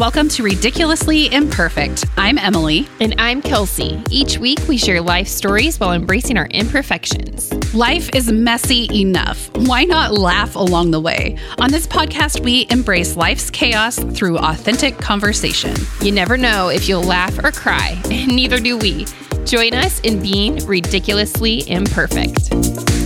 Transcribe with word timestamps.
welcome 0.00 0.30
to 0.30 0.42
Ridiculously 0.42 1.30
Imperfect. 1.30 2.06
I'm 2.16 2.38
Emily. 2.38 2.88
And 3.00 3.14
I'm 3.18 3.42
Kelsey. 3.42 4.02
Each 4.08 4.38
week 4.38 4.58
we 4.66 4.78
share 4.78 4.98
life 5.02 5.28
stories 5.28 5.78
while 5.78 5.92
embracing 5.92 6.38
our 6.38 6.46
imperfections. 6.46 7.52
Life 7.74 8.08
is 8.14 8.32
messy 8.32 8.88
enough. 8.98 9.54
Why 9.58 9.84
not 9.84 10.14
laugh 10.14 10.56
along 10.56 10.92
the 10.92 11.00
way? 11.00 11.36
On 11.58 11.70
this 11.70 11.86
podcast, 11.86 12.42
we 12.42 12.66
embrace 12.70 13.14
life's 13.14 13.50
chaos 13.50 13.98
through 13.98 14.38
authentic 14.38 14.96
conversation. 14.96 15.76
You 16.00 16.12
never 16.12 16.38
know 16.38 16.70
if 16.70 16.88
you'll 16.88 17.02
laugh 17.02 17.38
or 17.44 17.52
cry, 17.52 18.00
and 18.10 18.34
neither 18.34 18.58
do 18.58 18.78
we. 18.78 19.04
Join 19.44 19.74
us 19.74 20.00
in 20.00 20.22
being 20.22 20.64
ridiculously 20.64 21.70
imperfect. 21.70 22.99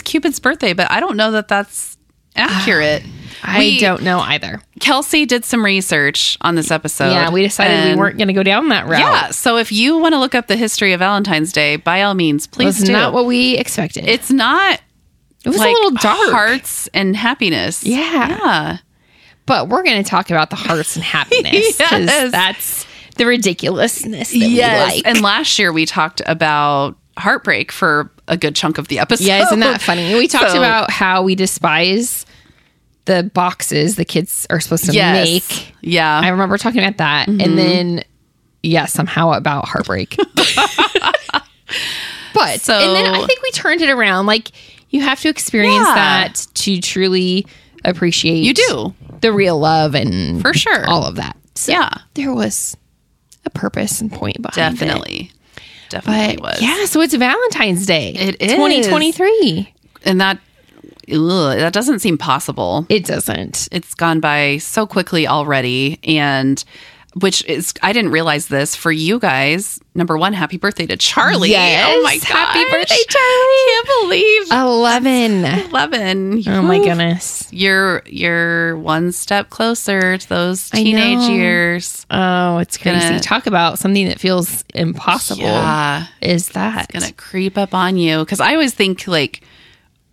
It's 0.00 0.10
Cupid's 0.10 0.40
birthday, 0.40 0.72
but 0.72 0.90
I 0.90 1.00
don't 1.00 1.16
know 1.16 1.30
that 1.32 1.48
that's 1.48 1.96
accurate. 2.36 3.02
I 3.42 3.58
We- 3.58 3.78
don't 3.80 4.02
know 4.02 4.18
either. 4.20 4.60
Kelsey 4.80 5.24
did 5.26 5.44
some 5.44 5.64
research 5.64 6.36
on 6.42 6.54
this 6.54 6.70
episode. 6.70 7.10
yeah, 7.10 7.30
we 7.30 7.42
decided 7.42 7.94
we 7.94 8.00
weren't 8.00 8.16
going 8.18 8.28
to 8.28 8.34
go 8.34 8.42
down 8.42 8.68
that 8.68 8.86
route. 8.86 9.00
Yeah, 9.00 9.30
so 9.30 9.56
if 9.56 9.72
you 9.72 9.96
want 9.98 10.14
to 10.14 10.18
look 10.18 10.34
up 10.34 10.46
the 10.46 10.56
history 10.56 10.92
of 10.92 10.98
Valentine's 11.00 11.52
Day, 11.52 11.76
by 11.76 12.02
all 12.02 12.14
means, 12.14 12.46
please 12.46 12.78
was 12.78 12.86
do. 12.88 12.92
not 12.92 13.12
what 13.14 13.26
we 13.26 13.56
expected. 13.56 14.06
it's 14.08 14.30
not. 14.30 14.80
it 15.44 15.48
was 15.48 15.58
like 15.58 15.68
a 15.68 15.72
little 15.72 15.90
dark. 15.92 16.30
Hearts 16.30 16.88
and 16.94 17.14
happiness. 17.16 17.82
Yeah. 17.84 18.28
Yeah. 18.28 18.76
but 19.46 19.68
we're 19.68 19.82
going 19.82 20.02
to 20.02 20.08
talk 20.08 20.30
about 20.30 20.50
the 20.50 20.56
hearts 20.56 20.96
and 20.96 21.04
happiness 21.16 21.76
because 21.76 22.06
Yes. 22.06 22.30
that's 22.32 22.86
the 23.16 23.26
ridiculousness 23.26 24.30
that 24.30 24.36
Yes. 24.38 24.94
like. 24.96 25.06
And 25.06 25.20
last 25.22 25.58
year 25.58 25.72
we 25.72 25.86
talked 25.86 26.20
about 26.26 26.96
heartbreak 27.18 27.70
for 27.72 28.10
a 28.30 28.36
good 28.38 28.54
chunk 28.56 28.78
of 28.78 28.88
the 28.88 28.98
episode. 28.98 29.24
yeah, 29.26 29.42
isn't 29.42 29.60
that 29.60 29.82
funny? 29.82 30.14
We 30.14 30.26
talked 30.28 30.52
So- 30.52 30.58
about 30.58 30.90
how 30.90 31.22
we 31.22 31.34
despise 31.34 32.24
the 33.06 33.24
boxes 33.34 33.96
the 33.96 34.04
kids 34.04 34.46
are 34.50 34.60
supposed 34.60 34.84
to 34.86 34.92
Yes. 34.92 35.26
make. 35.26 35.74
Yeah. 35.82 36.20
I 36.22 36.28
remember 36.28 36.56
talking 36.58 36.80
about 36.82 36.96
that, 36.98 37.28
Mm-hmm. 37.28 37.40
and 37.40 37.58
then 37.58 38.04
yeah, 38.62 38.86
somehow 38.86 39.32
about 39.32 39.66
heartbreak. 39.68 40.16
but 42.34 42.60
So- 42.60 42.78
and 42.78 42.94
then 42.96 43.14
I 43.14 43.26
think 43.26 43.42
we 43.42 43.50
turned 43.52 43.80
it 43.82 43.90
around. 43.90 44.26
Like 44.26 44.50
you 44.90 45.00
have 45.02 45.20
to 45.20 45.28
experience 45.28 45.86
Yeah. 45.86 45.94
that 45.94 46.46
to 46.54 46.80
truly 46.80 47.46
appreciate. 47.84 48.42
You 48.44 48.54
do. 48.54 48.94
the 49.22 49.32
real 49.32 49.58
love 49.58 49.94
and 49.94 50.40
For 50.40 50.54
sure. 50.54 50.86
all 50.88 51.04
of 51.04 51.16
that. 51.16 51.36
So 51.54 51.72
Yeah. 51.72 51.90
there 52.14 52.32
was 52.32 52.74
a 53.44 53.50
purpose 53.50 54.00
and 54.00 54.10
point 54.10 54.40
behind 54.40 54.80
it. 54.80 55.30
Definitely. 55.90 56.36
But 56.36 56.44
was. 56.54 56.62
yeah, 56.62 56.84
so 56.86 57.00
it's 57.02 57.14
Valentine's 57.14 57.84
Day. 57.84 58.14
It 58.14 58.40
is. 58.40 58.52
2023. 58.52 59.74
And 60.04 60.20
that 60.20 60.38
ugh, 61.12 61.58
that 61.58 61.72
doesn't 61.72 61.98
seem 61.98 62.16
possible. 62.16 62.86
It 62.88 63.04
doesn't. 63.04 63.68
it's 63.70 63.94
gone 63.94 64.20
by 64.20 64.58
so 64.58 64.86
quickly 64.86 65.26
already 65.26 65.98
and 66.04 66.64
which 67.14 67.44
is 67.46 67.74
I 67.82 67.92
didn't 67.92 68.12
realize 68.12 68.46
this 68.48 68.76
for 68.76 68.92
you 68.92 69.18
guys. 69.18 69.80
Number 69.94 70.16
one, 70.16 70.32
happy 70.32 70.56
birthday 70.58 70.86
to 70.86 70.96
Charlie. 70.96 71.50
Oh 71.50 71.58
yes. 71.58 71.96
Oh 71.98 72.02
my 72.02 72.16
god. 72.18 72.24
Happy 72.26 72.70
birthday, 72.70 72.96
Charlie. 73.08 73.66
Can't 73.66 73.86
believe 74.02 74.50
11. 74.52 75.44
11. 75.70 76.42
Oh 76.46 76.62
my 76.62 76.78
goodness. 76.78 77.48
You're 77.52 78.02
you're 78.06 78.76
one 78.78 79.10
step 79.12 79.50
closer 79.50 80.16
to 80.18 80.28
those 80.28 80.70
teenage 80.70 81.28
years. 81.28 82.06
Oh, 82.10 82.58
it's 82.58 82.76
crazy. 82.78 83.00
Gonna- 83.00 83.20
Talk 83.20 83.46
about 83.46 83.78
something 83.78 84.06
that 84.08 84.20
feels 84.20 84.64
impossible. 84.74 85.42
Yeah. 85.42 86.06
Is 86.20 86.50
that? 86.50 86.92
Gonna 86.92 87.12
creep 87.12 87.58
up 87.58 87.74
on 87.74 87.96
you. 87.96 88.24
Cause 88.26 88.40
I 88.40 88.52
always 88.52 88.72
think 88.74 89.06
like 89.08 89.42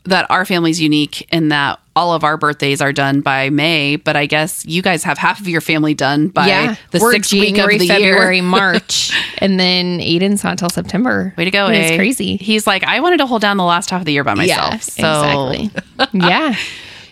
that 0.05 0.25
our 0.31 0.45
family's 0.45 0.79
unique 0.81 1.27
in 1.33 1.49
that 1.49 1.79
all 1.97 2.13
of 2.13 2.23
our 2.23 2.37
birthdays 2.37 2.79
are 2.79 2.93
done 2.93 3.21
by 3.21 3.49
May, 3.49 3.95
but 3.95 4.15
I 4.15 4.27
guess 4.27 4.63
you 4.67 4.83
guys 4.83 5.03
have 5.03 5.17
half 5.17 5.39
of 5.39 5.47
your 5.47 5.61
family 5.61 5.95
done 5.95 6.27
by 6.27 6.45
yeah. 6.47 6.75
the 6.91 6.99
sixth 6.99 7.31
January, 7.31 7.79
week 7.79 7.81
of 7.81 7.87
the 7.87 7.87
February, 7.87 8.35
year. 8.35 8.43
March. 8.43 9.11
And 9.39 9.59
then 9.59 9.97
Aiden's 9.99 10.43
not 10.43 10.51
until 10.51 10.69
September. 10.69 11.33
Way 11.37 11.45
to 11.45 11.51
go, 11.51 11.67
It's 11.69 11.91
eh? 11.93 11.97
crazy. 11.97 12.37
He's 12.37 12.67
like, 12.67 12.83
I 12.83 12.99
wanted 12.99 13.17
to 13.17 13.25
hold 13.25 13.41
down 13.41 13.57
the 13.57 13.63
last 13.63 13.89
half 13.89 14.01
of 14.01 14.05
the 14.05 14.13
year 14.13 14.23
by 14.23 14.35
myself. 14.35 14.83
so 14.83 15.49
exactly. 15.49 15.71
yeah. 16.29 16.55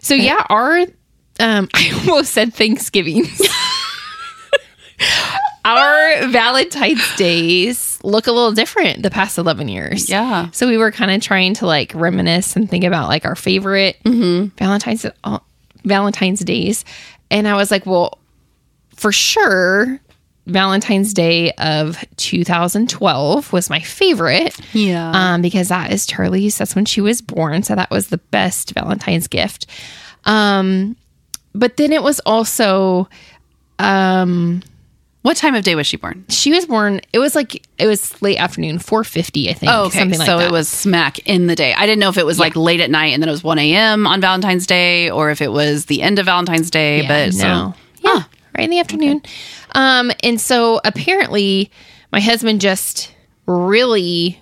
So 0.02 0.14
yeah, 0.14 0.46
our 0.50 0.82
um 1.40 1.68
I 1.74 2.04
almost 2.08 2.32
said 2.32 2.54
Thanksgiving. 2.54 3.26
Our 5.66 6.28
Valentine's 6.28 7.16
days 7.18 8.00
look 8.04 8.28
a 8.28 8.32
little 8.32 8.52
different 8.52 9.02
the 9.04 9.10
past 9.10 9.38
11 9.38 9.68
years. 9.68 10.08
Yeah. 10.10 10.50
So 10.52 10.68
we 10.68 10.78
were 10.78 10.92
kind 10.92 11.12
of 11.12 11.22
trying 11.22 11.56
to 11.56 11.66
like 11.66 11.92
reminisce 11.96 12.56
and 12.56 12.70
think 12.70 12.84
about 12.84 13.08
like 13.10 13.26
our 13.26 13.36
favorite 13.36 13.98
Valentine's 14.06 15.06
uh, 15.24 15.40
Valentine's 15.84 16.40
days. 16.42 16.86
And 17.32 17.48
I 17.48 17.56
was 17.56 17.72
like, 17.72 17.86
well, 17.86 18.20
for 18.96 19.12
sure 19.12 20.00
Valentine's 20.48 21.14
Day 21.16 21.52
of 21.54 21.98
2012 22.18 23.52
was 23.52 23.70
my 23.70 23.80
favorite 23.80 24.56
Yeah. 24.74 25.12
um, 25.34 25.42
because 25.42 25.70
that 25.70 25.92
is 25.92 26.06
Charlie's. 26.06 26.58
That's 26.60 26.76
when 26.76 26.86
she 26.86 27.02
was 27.02 27.22
born. 27.22 27.64
So 27.64 27.74
that 27.76 27.90
was 27.90 28.08
the 28.08 28.20
best 28.20 28.74
Valentine's 28.76 29.28
gift. 29.28 29.66
Um, 30.26 30.96
but 31.54 31.78
then 31.78 31.92
it 31.92 32.04
was 32.04 32.20
also, 32.22 33.10
um, 33.80 34.62
what 35.26 35.38
time 35.38 35.56
of 35.56 35.64
day 35.64 35.74
was 35.74 35.88
she 35.88 35.98
born? 35.98 36.24
she 36.30 36.52
was 36.52 36.68
born, 36.68 37.02
it 37.12 37.18
was 37.18 37.34
like, 37.34 37.66
it 37.80 37.88
was 37.88 38.22
late 38.22 38.38
afternoon, 38.38 38.78
450, 38.78 39.50
I 39.50 39.54
think. 39.54 39.72
Oh, 39.72 39.86
okay. 39.86 39.98
Something 39.98 40.20
like 40.20 40.28
so 40.28 40.38
that. 40.38 40.50
it 40.50 40.52
was 40.52 40.70
smack 40.70 41.18
in 41.28 41.48
the 41.48 41.56
day. 41.56 41.74
I 41.74 41.88
didn't 41.88 41.98
know 41.98 42.10
if 42.10 42.20
it 42.20 42.28
was 42.28 42.38
like 42.38 42.56
late 42.56 42.80
at 42.80 42.92
night 42.92 43.08
and 43.08 43.24
then 43.24 43.28
it 43.28 43.32
was 43.32 43.44
1 43.44 43.58
a.m. 43.58 44.06
on 44.06 44.22
Valentine's 44.22 44.68
Day 44.68 45.10
or 45.10 45.32
if 45.32 45.42
it 45.42 45.52
was 45.52 45.88
the 45.88 46.04
end 46.04 46.20
of 46.20 46.28
Valentine's 46.28 46.70
Day. 46.70 47.02
Yeah, 47.02 47.08
but 47.08 47.34
so, 47.34 47.48
no. 47.48 47.74
Yeah, 48.02 48.24
right 48.56 48.66
in 48.66 48.70
the 48.70 48.78
afternoon. 48.78 49.24
Um, 49.72 50.12
and 50.22 50.40
so 50.40 50.80
apparently 50.86 51.72
my 52.12 52.20
husband 52.20 52.62
just 52.62 53.12
really 53.48 54.40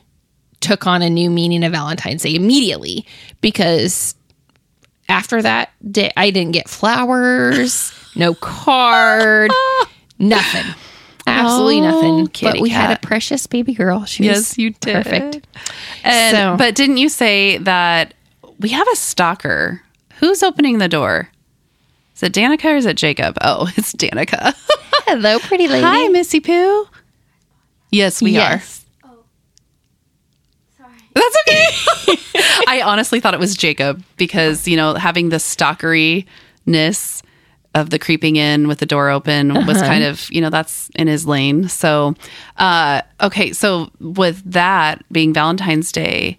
took 0.60 0.86
on 0.86 1.02
a 1.02 1.10
new 1.10 1.30
meaning 1.30 1.64
of 1.64 1.72
Valentine's 1.72 2.24
Day 2.24 2.36
immediately 2.36 3.06
because 3.40 4.16
after 5.08 5.42
that 5.42 5.72
day, 5.90 6.12
I 6.18 6.30
didn't 6.30 6.52
get 6.52 6.68
flowers, 6.68 7.94
no 8.18 8.34
card, 8.34 9.50
nothing. 10.24 10.66
Absolutely 11.26 11.80
Oh, 11.80 11.82
nothing. 11.92 12.28
kitty 12.28 12.52
But 12.58 12.62
we 12.62 12.70
had 12.70 12.92
a 12.98 13.00
precious 13.00 13.48
baby 13.48 13.74
girl. 13.74 14.04
She 14.06 14.24
Yes, 14.26 14.38
was 14.38 14.58
you 14.58 14.72
did. 14.72 15.04
perfect. 15.06 15.48
And, 16.04 16.36
So- 16.36 16.56
but 16.58 16.76
didn't 16.76 16.98
you 16.98 17.08
say 17.10 17.58
that 17.60 18.14
we 18.60 18.70
have 18.70 18.88
a 18.92 18.96
stalker? 18.96 19.82
Who's 20.20 20.44
opening 20.44 20.80
the 20.80 20.90
door? 20.90 21.30
Is 22.16 22.24
it 22.24 22.34
Danica 22.34 22.66
or 22.66 22.76
is 22.76 22.86
it 22.86 22.98
Jacob? 22.98 23.38
Oh, 23.42 23.72
it's 23.78 23.94
Danica. 23.94 24.54
Hello, 25.08 25.40
pretty 25.40 25.68
lady. 25.68 25.84
Hi, 25.86 26.08
Missy 26.10 26.40
Pooh. 26.40 26.88
Yes, 27.92 28.22
we 28.22 28.32
Yes. 28.32 28.86
Oh, 29.04 29.10
are. 30.84 30.90
That's 31.14 31.38
okay. 31.48 32.18
I 32.68 32.82
honestly 32.84 33.20
thought 33.20 33.34
it 33.34 33.40
was 33.40 33.56
Jacob 33.56 34.04
because, 34.18 34.68
you 34.68 34.76
know, 34.78 34.96
having 34.96 35.30
the 35.30 35.38
stalkeriness 35.38 37.22
of 37.76 37.90
the 37.90 37.98
creeping 37.98 38.36
in 38.36 38.68
with 38.68 38.80
the 38.80 38.86
door 38.86 39.10
open 39.10 39.54
was 39.66 39.78
Uh-huh. 39.78 39.88
kind 39.88 40.04
of, 40.04 40.30
you 40.32 40.40
know, 40.42 40.50
that's 40.52 40.90
in 40.96 41.08
his 41.08 41.26
lane. 41.26 41.68
So, 41.70 42.14
uh, 42.58 43.02
okay. 43.22 43.52
So, 43.54 43.90
with 44.00 44.44
that 44.46 45.04
being 45.12 45.34
Valentine's 45.34 45.92
Day, 45.92 46.38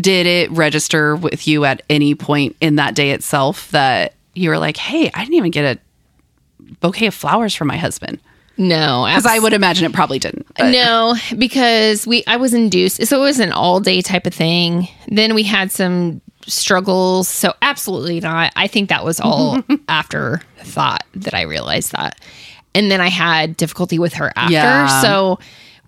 did 0.00 0.26
it 0.26 0.50
register 0.52 1.16
with 1.16 1.46
you 1.48 1.64
at 1.64 1.82
any 1.90 2.14
point 2.14 2.56
in 2.60 2.76
that 2.76 2.94
day 2.94 3.10
itself 3.10 3.70
that 3.72 4.14
you 4.34 4.48
were 4.50 4.58
like, 4.58 4.76
hey, 4.76 5.10
I 5.12 5.20
didn't 5.24 5.34
even 5.34 5.50
get 5.50 5.76
a 5.76 6.72
bouquet 6.80 7.06
of 7.06 7.14
flowers 7.14 7.54
from 7.54 7.68
my 7.68 7.76
husband? 7.76 8.18
No, 8.56 9.04
Because 9.08 9.26
I 9.26 9.38
would 9.38 9.52
imagine 9.52 9.84
it 9.84 9.92
probably 9.92 10.18
didn't. 10.18 10.46
but- 10.56 10.70
No, 10.70 11.14
because 11.36 12.06
we 12.06 12.24
I 12.26 12.36
was 12.36 12.54
induced. 12.54 13.04
So 13.06 13.18
it 13.18 13.24
was 13.24 13.38
an 13.40 13.52
all 13.52 13.78
day 13.78 14.00
type 14.02 14.26
of 14.26 14.34
thing. 14.34 14.88
Then 15.08 15.34
we 15.34 15.44
had 15.44 15.70
some 15.70 16.20
struggles. 16.46 17.28
So 17.28 17.52
absolutely 17.62 18.20
not. 18.20 18.52
I 18.56 18.66
think 18.66 18.88
that 18.88 19.04
was 19.04 19.20
all 19.20 19.62
after 19.88 20.42
thought 20.58 21.04
that 21.14 21.34
I 21.34 21.42
realized 21.42 21.92
that. 21.92 22.20
And 22.74 22.90
then 22.90 23.00
I 23.00 23.08
had 23.08 23.56
difficulty 23.56 23.98
with 23.98 24.14
her 24.14 24.32
after. 24.36 24.52
Yeah. 24.52 25.02
So 25.02 25.38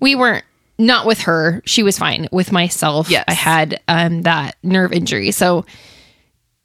we 0.00 0.14
weren't 0.14 0.44
not 0.78 1.06
with 1.06 1.20
her. 1.20 1.62
She 1.66 1.82
was 1.82 1.98
fine. 1.98 2.28
With 2.32 2.52
myself, 2.52 3.10
Yes. 3.10 3.24
I 3.28 3.32
had 3.34 3.80
um, 3.86 4.22
that 4.22 4.56
nerve 4.62 4.92
injury. 4.92 5.30
So 5.30 5.64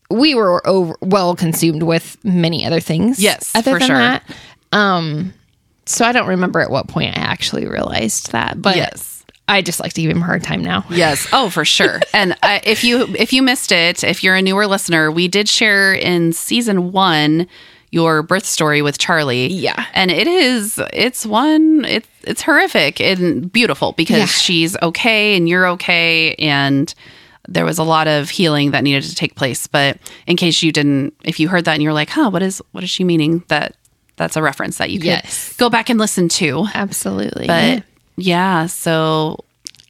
we 0.10 0.36
were 0.36 0.66
over, 0.68 0.96
well 1.02 1.36
consumed 1.36 1.84
with 1.84 2.18
many 2.24 2.66
other 2.66 2.80
things. 2.80 3.20
Yes, 3.20 3.54
other 3.56 3.74
for 3.74 3.80
than 3.80 3.88
sure. 3.88 3.98
that. 3.98 4.24
Um, 4.72 5.34
so 5.86 6.06
I 6.06 6.12
don't 6.12 6.28
remember 6.28 6.60
at 6.62 6.70
what 6.70 6.88
point 6.88 7.18
I 7.18 7.22
actually 7.22 7.68
realized 7.68 8.32
that, 8.32 8.62
but 8.62 8.76
Yes. 8.76 9.15
I 9.48 9.62
just 9.62 9.80
like 9.80 9.94
to 9.94 10.02
give 10.02 10.10
him 10.12 10.22
a 10.22 10.26
hard 10.26 10.44
time 10.44 10.64
now. 10.64 10.86
Yes. 10.90 11.28
Oh, 11.32 11.50
for 11.50 11.66
sure. 11.66 12.00
And 12.14 12.36
uh, 12.42 12.60
if 12.64 12.84
you 12.84 13.14
if 13.18 13.32
you 13.34 13.42
missed 13.44 13.72
it, 13.72 14.04
if 14.04 14.24
you're 14.24 14.36
a 14.36 14.42
newer 14.42 14.66
listener, 14.68 15.12
we 15.12 15.28
did 15.28 15.48
share 15.50 15.94
in 15.94 16.34
season 16.34 16.92
one 16.92 17.48
your 17.92 18.24
birth 18.24 18.46
story 18.46 18.82
with 18.82 18.98
Charlie. 18.98 19.48
Yeah. 19.48 19.86
And 19.94 20.10
it 20.12 20.28
is 20.28 20.80
it's 20.94 21.26
one 21.26 21.86
it's 21.86 22.08
it's 22.24 22.42
horrific 22.42 23.00
and 23.00 23.52
beautiful 23.52 23.92
because 23.94 24.18
Yeah. 24.18 24.26
she's 24.26 24.76
okay 24.82 25.38
and 25.38 25.48
you're 25.48 25.68
okay 25.70 26.34
and 26.36 26.94
there 27.48 27.64
was 27.66 27.78
a 27.78 27.84
lot 27.84 28.08
of 28.08 28.30
healing 28.32 28.72
that 28.72 28.84
needed 28.84 29.04
to 29.04 29.14
take 29.16 29.36
place. 29.36 29.68
But 29.68 30.00
in 30.26 30.36
case 30.38 30.64
you 30.64 30.72
didn't 30.72 31.14
if 31.24 31.40
you 31.40 31.48
heard 31.50 31.66
that 31.66 31.74
and 31.74 31.84
you're 31.84 31.94
like, 31.94 32.10
huh, 32.10 32.30
what 32.32 32.42
is 32.42 32.62
what 32.72 32.84
is 32.84 32.90
she 32.90 33.04
meaning? 33.04 33.44
That 33.50 33.76
that's 34.16 34.36
a 34.36 34.42
reference 34.42 34.78
that 34.78 34.90
you 34.90 34.98
could 35.00 35.08
Yes. 35.08 35.56
go 35.58 35.70
back 35.70 35.90
and 35.90 36.00
listen 36.00 36.30
to. 36.30 36.66
Absolutely. 36.74 37.46
But 37.48 37.84
yeah, 38.18 38.66
so 38.66 39.44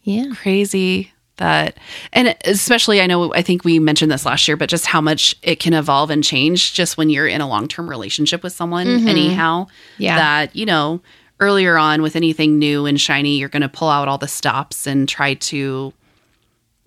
yeah. 0.04 0.32
crazy 0.36 1.12
that 1.38 1.78
and 2.14 2.36
especially 2.46 3.02
i 3.02 3.08
know 3.08 3.34
i 3.34 3.42
think 3.42 3.66
we 3.66 3.78
mentioned 3.78 4.10
this 4.10 4.26
last 4.26 4.48
year 4.48 4.56
but 4.56 4.70
just 4.70 4.86
how 4.86 5.02
much 5.02 5.36
it 5.42 5.60
can 5.60 5.74
evolve 5.74 6.10
and 6.10 6.24
change 6.24 6.74
just 6.74 6.98
when 6.98 7.10
you're 7.10 7.28
in 7.28 7.42
a 7.42 7.48
long-term 7.50 7.90
relationship 7.90 8.42
with 8.42 8.54
someone 8.54 8.88
mm-hmm. 8.88 9.08
anyhow 9.08 9.68
Yeah. 9.98 10.16
that 10.16 10.56
you 10.56 10.66
know 10.66 11.02
earlier 11.42 11.78
on 11.78 12.02
with 12.02 12.16
anything 12.16 12.58
new 12.58 12.86
and 12.86 13.00
shiny 13.02 13.38
you're 13.38 13.50
going 13.50 13.62
to 13.64 13.70
pull 13.70 13.90
out 13.90 14.08
all 14.08 14.18
the 14.18 14.30
stops 14.30 14.88
and 14.88 15.10
try 15.10 15.34
to 15.34 15.92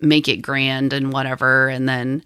make 0.01 0.27
it 0.27 0.37
grand 0.37 0.93
and 0.93 1.13
whatever 1.13 1.67
and 1.67 1.87
then 1.87 2.23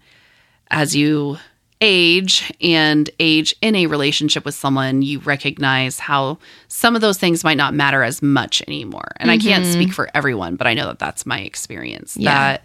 as 0.70 0.96
you 0.96 1.36
age 1.80 2.52
and 2.60 3.10
age 3.18 3.54
in 3.60 3.74
a 3.74 3.86
relationship 3.86 4.44
with 4.44 4.54
someone, 4.54 5.02
you 5.02 5.18
recognize 5.20 5.98
how 5.98 6.38
some 6.68 6.94
of 6.94 7.00
those 7.00 7.18
things 7.18 7.44
might 7.44 7.56
not 7.56 7.74
matter 7.74 8.02
as 8.02 8.22
much 8.22 8.62
anymore. 8.66 9.08
And 9.16 9.30
I 9.30 9.38
can't 9.38 9.64
mm-hmm. 9.64 9.72
speak 9.72 9.92
for 9.92 10.08
everyone, 10.14 10.56
but 10.56 10.66
I 10.66 10.74
know 10.74 10.86
that 10.86 10.98
that's 10.98 11.26
my 11.26 11.40
experience. 11.40 12.16
Yeah. 12.16 12.32
That 12.32 12.62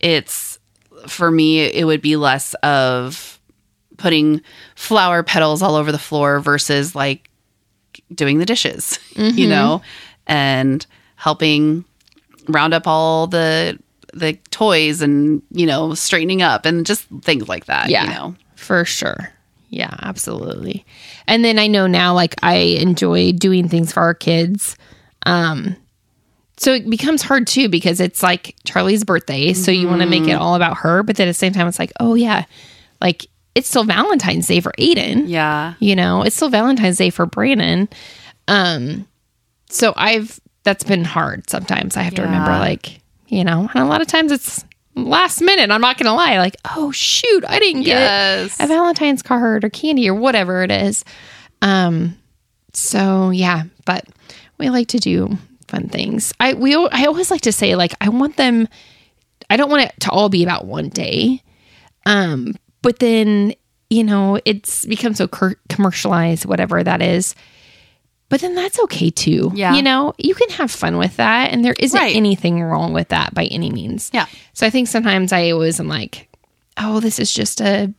it's 0.00 0.58
for 1.06 1.30
me, 1.30 1.60
it 1.60 1.84
would 1.84 2.02
be 2.02 2.16
less 2.16 2.54
of 2.62 3.40
putting 3.96 4.40
flower 4.74 5.22
petals 5.22 5.62
all 5.62 5.74
over 5.74 5.92
the 5.92 5.98
floor 5.98 6.40
versus 6.40 6.94
like 6.94 7.30
doing 8.14 8.38
the 8.38 8.46
dishes, 8.46 8.98
you 9.16 9.22
mm-hmm. 9.22 9.50
know, 9.50 9.82
and 10.26 10.86
helping 11.16 11.84
round 12.48 12.74
up 12.74 12.86
all 12.86 13.26
the 13.26 13.78
the 14.14 14.34
toys 14.50 15.02
and 15.02 15.42
you 15.50 15.66
know 15.66 15.94
straightening 15.94 16.40
up 16.42 16.64
and 16.66 16.86
just 16.86 17.04
things 17.22 17.48
like 17.48 17.66
that 17.66 17.90
Yeah. 17.90 18.04
you 18.04 18.10
know 18.10 18.34
For 18.56 18.84
sure. 18.84 19.30
Yeah, 19.68 19.94
absolutely. 20.02 20.86
And 21.26 21.44
then 21.44 21.58
I 21.58 21.66
know 21.66 21.88
now 21.88 22.14
like 22.14 22.36
I 22.42 22.54
enjoy 22.80 23.32
doing 23.32 23.68
things 23.68 23.92
for 23.92 24.00
our 24.00 24.14
kids. 24.14 24.76
Um 25.26 25.76
so 26.56 26.72
it 26.72 26.88
becomes 26.88 27.22
hard 27.22 27.48
too 27.48 27.68
because 27.68 27.98
it's 27.98 28.22
like 28.22 28.54
Charlie's 28.64 29.02
birthday, 29.02 29.52
so 29.52 29.72
you 29.72 29.88
want 29.88 30.02
to 30.02 30.06
make 30.08 30.28
it 30.28 30.34
all 30.34 30.54
about 30.54 30.76
her, 30.78 31.02
but 31.02 31.16
then 31.16 31.26
at 31.26 31.30
the 31.30 31.34
same 31.34 31.52
time 31.52 31.66
it's 31.66 31.80
like, 31.80 31.92
oh 31.98 32.14
yeah, 32.14 32.44
like 33.00 33.26
it's 33.56 33.68
still 33.68 33.82
Valentine's 33.84 34.46
Day 34.46 34.60
for 34.60 34.72
Aiden. 34.78 35.24
yeah 35.26 35.74
You 35.80 35.96
know, 35.96 36.22
it's 36.22 36.36
still 36.36 36.50
Valentine's 36.50 36.98
Day 36.98 37.10
for 37.10 37.26
Brandon. 37.26 37.88
Um 38.46 39.08
so 39.68 39.92
I've 39.96 40.38
that's 40.62 40.84
been 40.84 41.04
hard 41.04 41.50
sometimes. 41.50 41.96
I 41.96 42.02
have 42.02 42.14
to 42.14 42.22
remember 42.22 42.50
like, 42.52 43.00
you 43.34 43.44
know, 43.44 43.68
and 43.74 43.82
a 43.82 43.86
lot 43.86 44.00
of 44.00 44.06
times 44.06 44.30
it's 44.32 44.64
last 44.94 45.40
minute. 45.40 45.70
I'm 45.70 45.80
not 45.80 45.98
gonna 45.98 46.14
lie, 46.14 46.38
like, 46.38 46.56
oh 46.76 46.90
shoot, 46.92 47.44
I 47.48 47.58
didn't 47.58 47.82
get 47.82 47.98
Yes. 47.98 48.56
a 48.60 48.66
Valentine's 48.66 49.22
card 49.22 49.64
or 49.64 49.70
candy 49.70 50.08
or 50.08 50.14
whatever 50.14 50.62
it 50.62 50.70
is. 50.70 51.04
Um, 51.62 52.16
so 52.72 53.30
yeah, 53.30 53.64
but 53.84 54.04
we 54.58 54.70
like 54.70 54.88
to 54.88 54.98
do 54.98 55.36
fun 55.68 55.88
things. 55.88 56.32
I 56.38 56.54
we 56.54 56.74
I 56.76 57.06
always 57.06 57.30
like 57.30 57.40
to 57.42 57.52
say 57.52 57.74
like 57.76 57.92
I 58.00 58.08
want 58.08 58.36
them. 58.36 58.68
I 59.50 59.56
don't 59.56 59.70
want 59.70 59.82
it 59.82 59.92
to 60.00 60.10
all 60.10 60.28
be 60.28 60.42
about 60.44 60.64
one 60.66 60.88
day. 60.88 61.42
Um, 62.06 62.54
but 62.82 62.98
then 62.98 63.54
you 63.90 64.04
know 64.04 64.38
it's 64.44 64.84
become 64.86 65.14
so 65.14 65.26
cur- 65.28 65.56
commercialized, 65.68 66.46
whatever 66.46 66.82
that 66.84 67.02
is. 67.02 67.34
But 68.30 68.40
then 68.40 68.54
that's 68.54 68.80
okay 68.80 69.10
too. 69.10 69.52
Yeah. 69.54 69.74
You 69.74 69.82
know, 69.82 70.14
you 70.18 70.34
can 70.34 70.48
have 70.50 70.70
fun 70.70 70.96
with 70.96 71.16
that, 71.18 71.52
and 71.52 71.64
there 71.64 71.74
isn't 71.78 71.98
Right. 71.98 72.16
anything 72.16 72.62
wrong 72.62 72.92
with 72.92 73.08
that 73.08 73.34
by 73.34 73.44
any 73.46 73.70
means. 73.70 74.10
Yeah. 74.12 74.26
So 74.54 74.66
I 74.66 74.70
think 74.70 74.88
sometimes 74.88 75.32
I 75.32 75.50
always 75.50 75.78
am 75.78 75.88
like, 75.88 76.28
oh, 76.78 77.00
this 77.00 77.18
is 77.18 77.32
just 77.32 77.60
a 77.60 77.92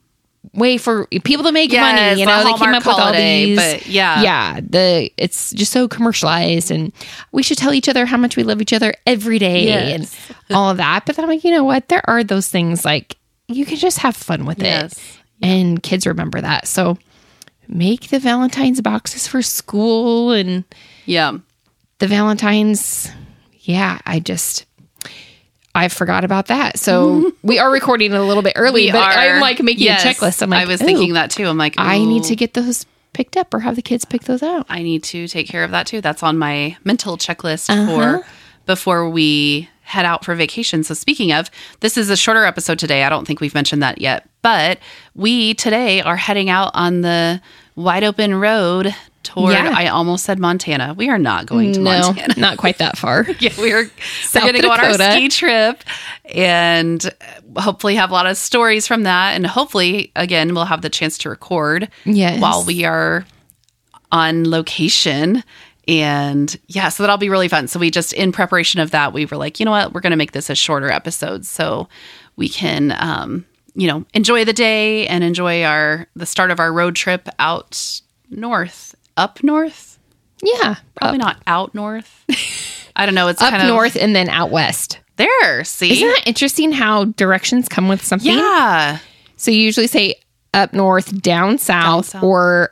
way 0.54 0.78
for 0.78 1.08
people 1.24 1.44
to 1.46 1.52
make 1.52 1.72
Yes, 1.72 1.82
money. 1.82 2.20
You 2.20 2.26
the 2.26 2.32
know, 2.32 2.44
they 2.44 2.54
came 2.66 2.74
up 2.74 2.86
with 2.86 2.96
all 3.00 3.14
these. 3.14 3.58
but 3.58 3.88
yeah. 3.88 4.22
yeah. 4.22 4.60
The 4.62 5.12
it's 5.18 5.52
just 5.52 5.72
so 5.72 5.88
commercialized, 5.88 6.72
and 6.72 6.92
we 7.32 7.42
should 7.44 7.58
tell 7.58 7.74
each 7.74 7.88
other 7.88 8.06
how 8.06 8.18
much 8.18 8.36
we 8.36 8.44
love 8.44 8.62
each 8.62 8.74
other 8.74 8.94
every 9.06 9.40
day, 9.40 9.66
Yes. 9.66 10.16
and 10.50 10.56
all 10.58 10.70
of 10.70 10.78
that. 10.78 11.06
But 11.06 11.16
then 11.16 11.24
I'm 11.26 11.30
like, 11.30 11.44
you 11.44 11.52
know 11.52 11.64
what? 11.64 11.88
There 11.88 12.08
are 12.10 12.24
those 12.24 12.50
things 12.50 12.84
like 12.84 13.16
you 13.48 13.66
can 13.66 13.78
just 13.78 14.00
have 14.00 14.16
fun 14.16 14.46
with 14.46 14.60
Yes. 14.62 14.94
it, 14.94 15.00
and 15.42 15.82
kids 15.82 16.06
remember 16.08 16.42
that. 16.42 16.68
So 16.68 16.98
make 17.68 18.10
the 18.10 18.20
Valentine's 18.20 18.82
boxes 18.82 19.28
for 19.28 19.42
school 19.42 20.32
and 20.32 20.64
yeah 21.06 21.38
the 22.00 22.08
Valentine's, 22.08 23.10
yeah, 23.62 24.00
I 24.06 24.20
just 24.20 24.66
I 25.74 25.88
forgot 25.88 26.24
about 26.24 26.48
that. 26.48 26.78
So 26.80 27.32
we 27.44 27.58
are 27.60 27.72
recording 27.72 28.14
a 28.14 28.22
little 28.24 28.44
bit 28.44 28.54
early, 28.56 28.86
We 28.86 28.92
but 28.92 29.02
are- 29.04 29.18
I'm 29.36 29.42
like 29.42 29.62
making 29.62 29.86
yes, 29.86 30.04
a 30.04 30.08
checklist. 30.10 30.42
I'm 30.42 30.50
like, 30.50 30.66
i 30.66 30.66
was 30.70 30.82
thinking 30.82 31.14
that 31.14 31.32
too 31.32 31.46
i'm 31.46 31.58
like 31.58 31.76
I 31.78 32.00
need 32.00 32.24
to 32.26 32.36
get 32.36 32.54
those 32.54 32.86
picked 33.14 33.38
up 33.38 33.54
or 33.54 33.60
have 33.60 33.76
the 33.78 33.82
kids 33.82 34.04
pick 34.04 34.24
those 34.24 34.44
out. 34.44 34.66
i 34.70 34.82
need 34.84 35.02
to 35.04 35.26
take 35.30 35.48
care 35.48 35.64
of 35.64 35.72
that 35.72 35.88
too 35.88 36.02
that's 36.02 36.22
on 36.22 36.38
my 36.38 36.76
mental 36.84 37.18
checklist 37.18 37.70
Uh-huh. 37.70 38.20
for 38.22 38.28
before 38.66 39.10
we 39.10 39.70
head 39.86 40.06
out 40.06 40.26
for 40.26 40.36
vacation 40.36 40.84
so 40.84 40.94
speaking 40.94 41.32
of 41.32 41.50
this 41.80 41.98
is 41.98 42.10
a 42.10 42.18
shorter 42.18 42.44
episode 42.44 42.78
today 42.80 43.04
i 43.04 43.10
don't 43.10 43.26
think 43.26 43.40
we've 43.40 43.54
mentioned 43.54 43.82
that 43.84 44.00
yet 44.02 44.28
but 44.42 44.80
we 45.16 45.54
today 45.54 46.02
are 46.02 46.18
heading 46.18 46.50
out 46.50 46.72
on 46.74 47.02
the 47.02 47.40
wide 47.76 48.04
open 48.04 48.36
road 48.36 48.94
toward 49.24 49.54
Yeah. 49.54 49.74
i 49.76 49.88
almost 49.88 50.24
said 50.26 50.38
montana 50.40 50.94
we 50.98 51.10
are 51.10 51.18
not 51.20 51.46
going 51.46 51.74
to 51.74 51.80
No, 51.80 51.92
montana 52.02 52.34
not 52.38 52.58
quite 52.58 52.78
that 52.80 52.98
far. 52.98 53.26
yeah, 53.40 53.52
we're, 53.58 53.90
we're 54.34 54.42
going 54.42 54.54
to 54.54 54.62
go 54.62 54.70
on 54.72 54.80
our 54.80 54.94
ski 54.94 55.30
trip 55.30 55.84
and 56.26 57.12
hopefully 57.58 57.96
have 57.96 58.10
a 58.12 58.14
lot 58.14 58.28
of 58.28 58.38
stories 58.38 58.86
from 58.88 59.04
that. 59.04 59.34
And 59.34 59.46
hopefully, 59.48 60.12
again, 60.16 60.54
we'll 60.54 60.66
have 60.66 60.82
the 60.84 60.90
chance 60.90 61.18
to 61.20 61.30
record 61.30 61.90
Yes. 62.06 62.40
while 62.42 62.64
we 62.64 62.86
are 62.86 63.26
on 64.12 64.50
location. 64.50 65.44
And 65.88 66.58
yeah, 66.68 66.90
so 66.90 67.04
that'll 67.04 67.18
be 67.18 67.30
really 67.30 67.48
fun. 67.48 67.68
So 67.68 67.80
we 67.80 67.92
just, 67.92 68.14
in 68.14 68.32
preparation 68.32 68.80
of 68.80 68.92
that, 68.92 69.14
we 69.14 69.26
were 69.26 69.38
like, 69.38 69.60
you 69.60 69.66
know 69.66 69.72
what, 69.72 69.94
we're 69.94 70.02
going 70.02 70.12
to 70.12 70.18
make 70.18 70.32
this 70.32 70.50
a 70.50 70.56
shorter 70.56 70.90
episode 70.92 71.46
so 71.46 71.88
we 72.36 72.50
can, 72.50 72.96
um, 73.00 73.46
you 73.76 73.88
know, 73.88 74.06
enjoy 74.14 74.46
the 74.46 74.54
day 74.54 75.06
and 75.08 75.24
enjoy 75.24 75.64
our 75.64 76.08
the 76.16 76.26
start 76.26 76.50
of 76.52 76.60
our 76.60 76.72
road 76.74 76.96
trip 76.96 77.28
out 77.40 78.02
north, 78.30 78.96
up 79.18 79.44
north, 79.44 80.00
Yeah, 80.42 80.76
probably 80.96 81.20
up, 81.20 81.26
not 81.26 81.44
out 81.46 81.76
north. 81.76 82.24
I 82.96 83.06
don't 83.06 83.16
know. 83.16 83.28
It's 83.28 83.42
up 83.42 83.50
kind 83.52 83.62
of 83.62 83.68
north 83.68 83.96
and 83.96 84.16
then 84.16 84.30
out 84.30 84.50
west. 84.52 85.00
there. 85.18 85.64
See, 85.66 85.92
Isn't 85.92 86.08
that 86.08 86.24
interesting 86.26 86.72
how 86.72 87.06
directions 87.06 87.68
come 87.70 87.88
with 87.88 88.04
something? 88.04 88.32
yeah, 88.32 89.00
So 89.38 89.52
you 89.52 89.60
usually 89.60 89.88
say 89.88 90.16
up 90.54 90.74
north, 90.74 91.22
down 91.22 91.58
south, 91.58 92.08
south. 92.08 92.24
or 92.24 92.72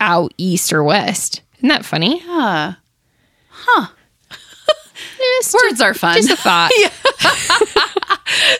out 0.00 0.32
east 0.38 0.72
or 0.72 0.82
west. 0.82 1.42
Isn't 1.58 1.68
that 1.68 1.84
funny? 1.84 2.20
yeah. 2.24 2.74
Just, 5.40 5.54
Words 5.64 5.80
are 5.80 5.94
fun. 5.94 6.16
just 6.16 6.30
a 6.30 6.36
thought. 6.36 6.70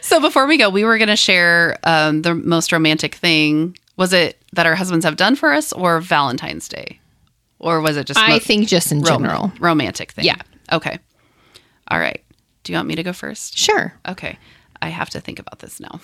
So 0.01 0.21
before 0.21 0.47
we 0.47 0.57
go, 0.57 0.71
we 0.71 0.83
were 0.85 0.97
going 0.97 1.09
to 1.09 1.17
share 1.17 1.77
um, 1.85 2.23
the 2.23 2.35
most 2.35 2.73
romantic 2.73 3.15
thing. 3.15 3.77
Was 3.97 4.13
it 4.15 4.41
that 4.55 4.65
our 4.67 4.75
husbands 4.75 5.05
have 5.05 5.17
done 5.17 5.37
for 5.37 5.53
us, 5.53 5.73
or 5.75 6.01
Valentine's 6.01 6.69
Day, 6.69 6.99
or 7.59 7.81
was 7.83 7.97
it 7.99 8.07
just 8.07 8.19
I 8.19 8.29
mo- 8.31 8.39
think 8.39 8.67
just 8.69 8.91
in 8.91 9.03
rom- 9.03 9.23
general. 9.23 9.53
romantic 9.61 10.13
thing? 10.13 10.25
Yeah. 10.25 10.41
Okay. 10.73 10.99
All 11.91 11.99
right. 11.99 12.25
Do 12.65 12.73
you 12.73 12.79
want 12.79 12.89
me 12.89 12.95
to 12.97 13.03
go 13.03 13.13
first? 13.13 13.59
Sure. 13.59 13.93
Okay. 14.09 14.39
I 14.81 14.89
have 14.89 15.11
to 15.11 15.21
think 15.21 15.39
about 15.39 15.59
this 15.59 15.79
now. 15.81 16.01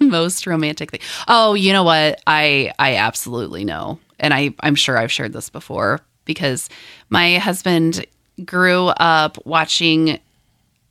Most 0.00 0.46
romantic 0.46 0.90
thing. 0.90 1.00
Oh, 1.28 1.52
you 1.54 1.72
know 1.74 1.84
what? 1.84 2.20
I 2.26 2.72
I 2.78 2.96
absolutely 2.96 3.64
know. 3.64 3.98
And 4.18 4.32
I 4.32 4.54
I'm 4.60 4.74
sure 4.74 4.96
I've 4.96 5.12
shared 5.12 5.34
this 5.34 5.50
before 5.50 6.00
because 6.28 6.68
my 7.10 7.38
husband 7.38 8.06
grew 8.44 8.86
up 8.86 9.44
watching 9.44 10.20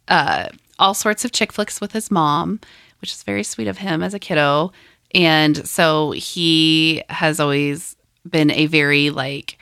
uh 0.10 0.50
all 0.80 0.94
sorts 0.94 1.24
of 1.24 1.32
chick 1.32 1.54
flicks 1.54 1.80
with 1.80 1.94
his 1.94 2.12
mom, 2.12 2.60
which 3.00 3.14
is 3.14 3.24
very 3.24 3.44
sweet 3.44 3.68
of 3.70 3.78
him 3.78 4.04
as 4.04 4.14
a 4.14 4.20
kiddo. 4.20 4.72
And 5.16 5.66
so 5.68 6.12
he 6.12 7.02
has 7.10 7.40
always 7.40 7.96
been 8.30 8.52
a 8.52 8.66
very 8.66 9.10
like 9.10 9.58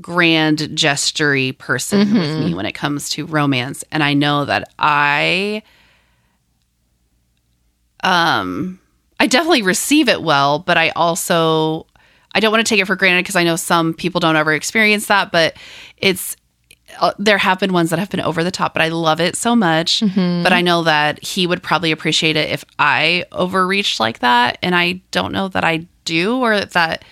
grand 0.00 0.58
gestury 0.58 1.56
person 1.56 2.14
with 2.18 2.38
me 2.38 2.54
when 2.54 2.66
it 2.66 2.72
comes 2.72 3.08
to 3.08 3.24
romance 3.26 3.84
and 3.92 4.02
i 4.02 4.12
know 4.12 4.44
that 4.44 4.68
i 4.76 5.62
um 8.02 8.80
i 9.20 9.26
definitely 9.28 9.62
receive 9.62 10.08
it 10.08 10.20
well 10.20 10.58
but 10.58 10.76
i 10.76 10.88
also 10.90 11.86
i 12.34 12.40
don't 12.40 12.52
want 12.52 12.64
to 12.64 12.68
take 12.68 12.80
it 12.80 12.86
for 12.86 12.96
granted 12.96 13.22
because 13.22 13.36
i 13.36 13.44
know 13.44 13.56
some 13.56 13.94
people 13.94 14.20
don't 14.20 14.36
ever 14.36 14.52
experience 14.52 15.06
that 15.06 15.32
but 15.32 15.56
it's 15.98 16.36
uh, 17.00 17.12
there 17.18 17.38
have 17.38 17.58
been 17.58 17.72
ones 17.72 17.90
that 17.90 17.98
have 17.98 18.10
been 18.10 18.20
over 18.20 18.44
the 18.44 18.50
top 18.50 18.74
but 18.74 18.82
i 18.82 18.88
love 18.88 19.20
it 19.20 19.36
so 19.36 19.56
much 19.56 20.00
but 20.42 20.52
i 20.52 20.60
know 20.60 20.82
that 20.82 21.22
he 21.24 21.46
would 21.46 21.62
probably 21.62 21.90
appreciate 21.90 22.36
it 22.36 22.50
if 22.50 22.64
i 22.78 23.24
overreached 23.32 23.98
like 23.98 24.20
that 24.20 24.58
and 24.62 24.74
i 24.74 24.92
don't 25.10 25.32
know 25.32 25.48
that 25.48 25.64
i 25.64 25.86
do 26.04 26.38
or 26.38 26.60
that 26.60 27.04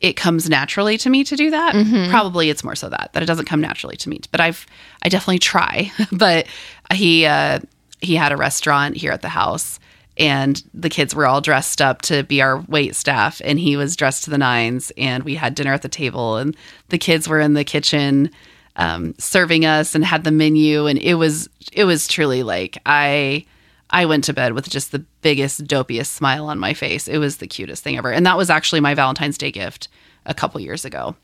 it 0.00 0.14
comes 0.14 0.48
naturally 0.48 0.98
to 0.98 1.10
me 1.10 1.24
to 1.24 1.36
do 1.36 1.50
that. 1.50 1.74
Mm-hmm. 1.74 2.10
Probably 2.10 2.50
it's 2.50 2.62
more 2.62 2.74
so 2.74 2.88
that 2.88 3.10
that 3.12 3.22
it 3.22 3.26
doesn't 3.26 3.46
come 3.46 3.60
naturally 3.60 3.96
to 3.96 4.08
me. 4.08 4.20
But 4.30 4.40
I've 4.40 4.66
I 5.02 5.08
definitely 5.08 5.38
try. 5.38 5.90
but 6.12 6.46
he 6.92 7.26
uh 7.26 7.60
he 8.00 8.14
had 8.14 8.32
a 8.32 8.36
restaurant 8.36 8.96
here 8.96 9.12
at 9.12 9.22
the 9.22 9.28
house 9.28 9.78
and 10.18 10.62
the 10.74 10.88
kids 10.88 11.14
were 11.14 11.26
all 11.26 11.40
dressed 11.40 11.80
up 11.82 12.02
to 12.02 12.22
be 12.24 12.40
our 12.40 12.60
wait 12.68 12.94
staff 12.96 13.40
and 13.44 13.58
he 13.60 13.76
was 13.76 13.96
dressed 13.96 14.24
to 14.24 14.30
the 14.30 14.38
nines 14.38 14.90
and 14.96 15.24
we 15.24 15.34
had 15.34 15.54
dinner 15.54 15.72
at 15.72 15.82
the 15.82 15.88
table 15.88 16.36
and 16.36 16.56
the 16.88 16.98
kids 16.98 17.28
were 17.28 17.40
in 17.40 17.54
the 17.54 17.64
kitchen 17.64 18.30
um, 18.76 19.14
serving 19.18 19.64
us 19.64 19.94
and 19.94 20.04
had 20.04 20.24
the 20.24 20.30
menu 20.30 20.86
and 20.86 20.98
it 20.98 21.14
was 21.14 21.48
it 21.72 21.84
was 21.84 22.06
truly 22.08 22.42
like 22.42 22.78
I 22.86 23.44
I 23.90 24.04
went 24.06 24.24
to 24.24 24.32
bed 24.32 24.52
with 24.54 24.68
just 24.68 24.90
the 24.92 25.04
biggest 25.22 25.64
dopiest 25.64 26.08
smile 26.12 26.46
on 26.46 26.58
my 26.58 26.74
face. 26.74 27.06
It 27.06 27.18
was 27.18 27.36
the 27.36 27.46
cutest 27.46 27.84
thing 27.84 27.96
ever. 27.96 28.10
And 28.12 28.26
that 28.26 28.36
was 28.36 28.50
actually 28.50 28.80
my 28.80 28.94
Valentine's 28.94 29.38
Day 29.38 29.52
gift 29.52 29.86
a 30.24 30.34
couple 30.34 30.60
years 30.60 30.84
ago. 30.84 31.14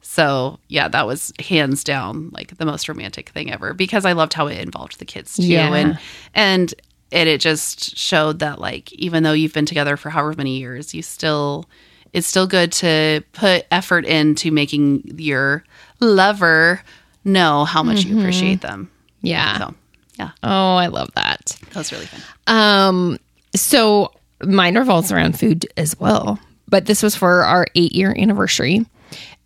So, 0.00 0.58
yeah, 0.68 0.88
that 0.88 1.06
was 1.06 1.32
hands 1.38 1.84
down 1.84 2.30
like 2.32 2.56
the 2.56 2.64
most 2.64 2.88
romantic 2.88 3.28
thing 3.30 3.52
ever 3.52 3.72
because 3.72 4.04
I 4.04 4.12
loved 4.12 4.34
how 4.34 4.48
it 4.48 4.58
involved 4.58 4.98
the 4.98 5.04
kids 5.04 5.36
too 5.36 5.44
Yeah. 5.46 5.72
and 5.74 5.98
and 6.34 6.74
and 7.12 7.28
it 7.28 7.40
just 7.40 7.96
showed 7.96 8.38
that 8.40 8.60
like 8.60 8.92
even 8.92 9.22
though 9.22 9.32
you've 9.32 9.52
been 9.54 9.66
together 9.66 9.96
for 9.96 10.10
however 10.10 10.34
many 10.36 10.58
years, 10.58 10.94
you 10.94 11.02
still 11.02 11.68
it's 12.12 12.26
still 12.26 12.46
good 12.46 12.72
to 12.72 13.22
put 13.32 13.66
effort 13.70 14.04
into 14.06 14.50
making 14.50 15.02
your 15.18 15.62
lover 16.00 16.82
know 17.24 17.64
how 17.64 17.82
much 17.82 18.04
you 18.04 18.18
appreciate 18.18 18.60
them. 18.62 18.90
Yeah. 19.20 19.58
So, 19.58 19.74
yeah, 20.18 20.30
Oh, 20.42 20.76
I 20.76 20.86
love 20.86 21.10
that. 21.14 21.56
that 21.70 21.76
was 21.76 21.92
really 21.92 22.06
fun. 22.06 22.20
Um, 22.46 23.18
so 23.54 24.12
mine 24.42 24.76
revolves 24.78 25.12
around 25.12 25.38
food 25.38 25.66
as 25.76 25.98
well, 26.00 26.38
but 26.66 26.86
this 26.86 27.02
was 27.02 27.14
for 27.14 27.42
our 27.42 27.66
eight 27.74 27.92
year 27.94 28.14
anniversary. 28.16 28.86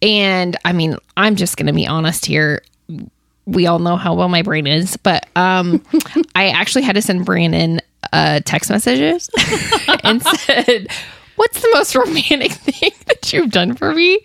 And 0.01 0.57
I 0.65 0.73
mean, 0.73 0.97
I'm 1.17 1.37
just 1.37 1.57
going 1.57 1.67
to 1.67 1.73
be 1.73 1.87
honest 1.87 2.27
here. 2.27 2.63
We 3.47 3.67
all 3.67 3.79
know 3.81 3.97
how 3.97 4.15
well 4.15 4.29
my 4.29 4.43
brain 4.43 4.67
is, 4.67 4.97
but 4.97 5.27
um, 5.37 5.83
I 6.35 6.51
actually 6.51 6.83
had 6.83 6.95
to 6.95 7.03
send 7.03 7.25
Brandon 7.25 7.81
uh, 8.13 8.41
text 8.45 8.71
messages 8.71 9.31
and 10.05 10.23
said, 10.23 10.89
What's 11.37 11.61
the 11.61 11.71
most 11.73 11.95
romantic 11.97 12.53
thing 12.53 12.91
that 13.07 13.33
you've 13.33 13.51
done 13.51 13.75
for 13.75 13.93
me? 13.95 14.21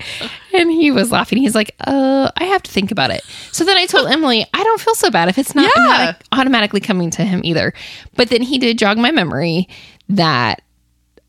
And 0.54 0.70
he 0.70 0.92
was 0.92 1.12
laughing. 1.12 1.40
He's 1.40 1.56
like, 1.56 1.74
Uh, 1.80 2.30
I 2.38 2.44
have 2.46 2.62
to 2.64 2.72
think 2.72 2.92
about 2.92 3.10
it. 3.12 3.24
So 3.52 3.64
then 3.64 3.78
I 3.78 3.86
told 3.88 4.08
Emily, 4.12 4.46
I 4.54 4.64
don't 4.64 4.80
feel 4.82 4.94
so 4.94 5.10
bad 5.10 5.30
if 5.30 5.38
it's 5.38 5.56
not 5.56 5.72
Yeah. 5.76 5.82
automatic- 5.94 6.24
automatically 6.34 6.80
coming 6.82 7.10
to 7.12 7.24
him 7.24 7.42
either. 7.44 7.74
But 8.16 8.30
then 8.30 8.42
he 8.42 8.58
did 8.60 8.78
jog 8.78 8.98
my 8.98 9.12
memory 9.12 9.68
that 10.10 10.62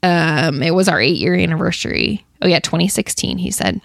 um, 0.02 0.62
it 0.62 0.74
was 0.74 0.88
our 0.88 1.00
eight 1.00 1.16
year 1.16 1.34
anniversary. 1.34 2.24
Oh, 2.42 2.48
yeah, 2.48 2.60
2016, 2.60 3.38
he 3.38 3.50
said. 3.50 3.80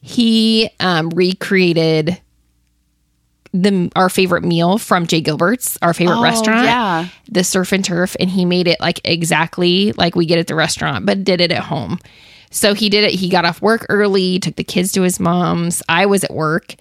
He 0.00 0.70
um, 0.80 1.10
recreated 1.10 2.20
the 3.56 3.90
our 3.94 4.08
favorite 4.10 4.42
meal 4.42 4.78
from 4.78 5.06
J. 5.06 5.20
Gilbert's, 5.20 5.78
our 5.80 5.94
favorite 5.94 6.18
Oh, 6.18 6.22
restaurant, 6.22 6.64
yeah. 6.66 7.08
the 7.30 7.44
surf 7.44 7.70
and 7.72 7.84
turf, 7.84 8.16
and 8.18 8.28
he 8.28 8.44
made 8.44 8.66
it 8.68 8.80
like 8.80 9.00
exactly 9.04 9.92
like 9.92 10.16
we 10.16 10.26
get 10.26 10.38
at 10.38 10.48
the 10.48 10.54
restaurant, 10.56 11.06
but 11.06 11.22
did 11.24 11.40
it 11.40 11.52
at 11.52 11.62
home. 11.62 11.98
So 12.50 12.74
he 12.74 12.88
did 12.88 13.04
it. 13.04 13.12
He 13.12 13.28
got 13.28 13.44
off 13.44 13.62
work 13.62 13.86
early, 13.88 14.38
took 14.40 14.56
the 14.56 14.64
kids 14.64 14.92
to 14.92 15.02
his 15.02 15.18
mom's. 15.20 15.82
I 15.88 16.06
was 16.06 16.24
at 16.24 16.32
work. 16.34 16.74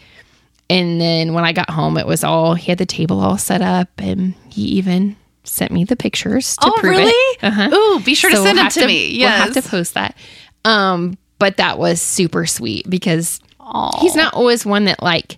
And 0.70 1.00
then 1.00 1.34
when 1.34 1.44
I 1.46 1.52
got 1.52 1.70
home, 1.70 1.98
it 1.98 2.08
was 2.08 2.24
all, 2.24 2.56
he 2.56 2.72
had 2.72 2.78
the 2.78 2.86
table 2.86 3.20
all 3.20 3.38
set 3.38 3.62
up 3.62 3.90
and 3.98 4.34
he 4.50 4.62
even 4.64 5.16
sent 5.44 5.72
me 5.72 5.84
the 5.84 5.96
pictures 5.96 6.56
to 6.58 6.68
Oh, 6.68 6.74
prove 6.80 6.98
really? 6.98 7.12
it. 7.12 7.44
Uh-huh. 7.44 7.70
Ooh, 7.76 8.00
be 8.02 8.16
sure 8.16 8.30
to 8.30 8.36
send 8.38 8.46
we'll 8.46 8.56
them 8.56 8.64
have 8.66 8.74
to, 8.74 8.88
me. 8.88 9.10
Yes. 9.12 9.46
We'll 9.46 9.54
have 9.54 9.64
to 9.64 9.70
post 9.70 9.94
that. 9.96 10.16
Um, 10.64 11.18
but 11.38 11.58
that 11.58 11.78
was 11.78 12.02
super 12.02 12.46
sweet 12.46 12.90
because 12.90 13.40
Aw. 13.60 14.00
he's 14.02 14.16
not 14.16 14.34
always 14.36 14.66
one 14.66 14.86
that 14.86 15.04
like 15.04 15.38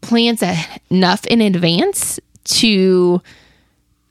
plans 0.00 0.42
enough 0.90 1.26
in 1.26 1.40
advance 1.40 2.18
to 2.44 3.20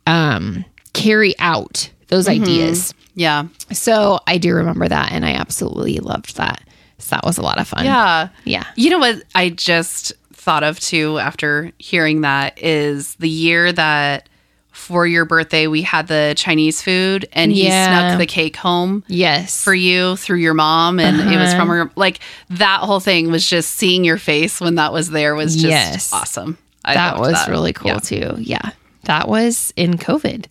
um 0.06 0.64
carry 0.94 1.34
out 1.40 1.90
those 2.08 2.28
Mm-hmm. 2.28 2.44
ideas. 2.44 2.94
yeah. 3.16 3.48
So 3.72 4.20
I 4.28 4.38
do 4.38 4.54
remember 4.56 4.88
that 4.88 5.12
and 5.12 5.26
I 5.26 5.32
absolutely 5.34 5.98
loved 6.00 6.38
that. 6.38 6.62
So 7.00 7.16
that 7.16 7.26
was 7.26 7.38
a 7.38 7.42
lot 7.42 7.60
of 7.60 7.68
fun. 7.68 7.86
Yeah. 7.86 8.30
Yeah. 8.46 8.66
You 8.76 8.90
know 8.92 9.00
what 9.00 9.22
I 9.36 9.50
just 9.50 10.14
thought 10.34 10.64
of 10.64 10.80
too 10.80 11.20
after 11.20 11.72
hearing 11.78 12.22
that 12.22 12.58
is 12.62 13.16
the 13.16 13.30
year 13.30 13.72
that 13.74 14.30
for 14.78 15.06
your 15.08 15.26
birthday 15.26 15.68
we 15.68 15.82
had 15.82 16.08
the 16.08 16.34
Chinese 16.38 16.82
food 16.82 17.28
and 17.34 17.52
he 17.52 17.66
Yeah. 17.66 17.88
snuck 18.10 18.20
the 18.20 18.26
cake 18.26 18.56
home 18.56 19.04
Yes. 19.08 19.62
for 19.64 19.74
you 19.74 20.16
through 20.18 20.38
your 20.38 20.54
mom 20.54 21.00
and 21.00 21.20
it 21.20 21.38
was 21.38 21.50
Uh-huh. 21.50 21.58
from 21.60 21.68
her 21.70 21.92
like 21.96 22.20
that 22.52 22.80
whole 22.82 23.00
thing 23.00 23.30
was 23.32 23.48
just 23.48 23.72
seeing 23.76 24.06
your 24.06 24.18
face 24.18 24.62
when 24.62 24.76
that 24.76 24.94
was 24.94 25.10
there 25.10 25.36
was 25.36 25.56
just 25.56 25.68
Yes. 25.68 26.14
awesome. 26.14 26.58
I 26.86 26.94
that 26.94 27.20
was 27.20 27.36
really 27.50 27.74
cool 27.74 27.92
Yeah. 27.92 28.00
too. 28.00 28.36
Yeah. 28.40 28.70
That 29.06 29.28
was 29.28 29.74
in 29.76 29.98
COVID. 29.98 30.46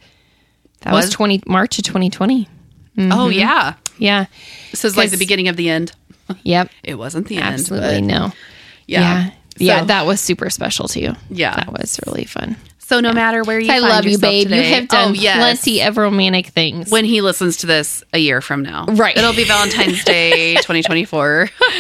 That 0.83 0.93
was, 0.93 1.07
Was- 1.07 1.15
20 1.15 1.43
March 1.47 1.79
of 1.79 1.85
2020. 1.85 2.49
Oh 2.99 3.29
yeah. 3.29 3.75
Yeah. 3.99 4.27
This 4.71 4.85
is 4.85 4.97
like 4.97 5.11
the 5.11 5.17
beginning 5.19 5.49
of 5.49 5.57
the 5.57 5.69
end. 5.71 5.93
Yep. 6.43 6.71
It 6.83 6.97
wasn't 6.97 7.29
the 7.29 7.39
Absolutely 7.39 7.89
end. 7.97 8.09
but 8.09 8.15
no. 8.15 8.33
Yeah. 8.89 9.01
Yeah. 9.27 9.31
Yeah, 9.59 9.85
that 9.85 10.05
was 10.05 10.21
super 10.21 10.51
special 10.51 10.89
too. 10.89 11.15
Yeah. 11.31 11.55
That 11.57 11.73
was 11.73 11.99
really 12.07 12.25
fun. 12.25 12.57
So 12.87 13.01
no 13.01 13.13
matter 13.13 13.43
where 13.43 13.59
you 13.59 13.73
I 13.73 13.81
love 13.81 14.05
you, 14.07 14.17
babe. 14.17 14.45
today- 14.47 14.69
you 14.69 14.75
have 14.77 14.87
done 14.87 15.11
oh, 15.11 15.15
yes. 15.15 15.39
plenty 15.39 15.83
of 15.83 15.97
romantic 15.97 16.47
things. 16.47 16.89
when 16.89 17.05
he 17.05 17.21
listens 17.21 17.57
to 17.59 17.67
this 17.67 18.05
a 18.13 18.19
year 18.19 18.41
from 18.41 18.63
now. 18.63 18.85
Right. 18.87 19.17
It'll 19.17 19.33
be 19.35 19.43
Valentine's 19.43 20.05
Day 20.05 20.55
2024. 20.63 21.51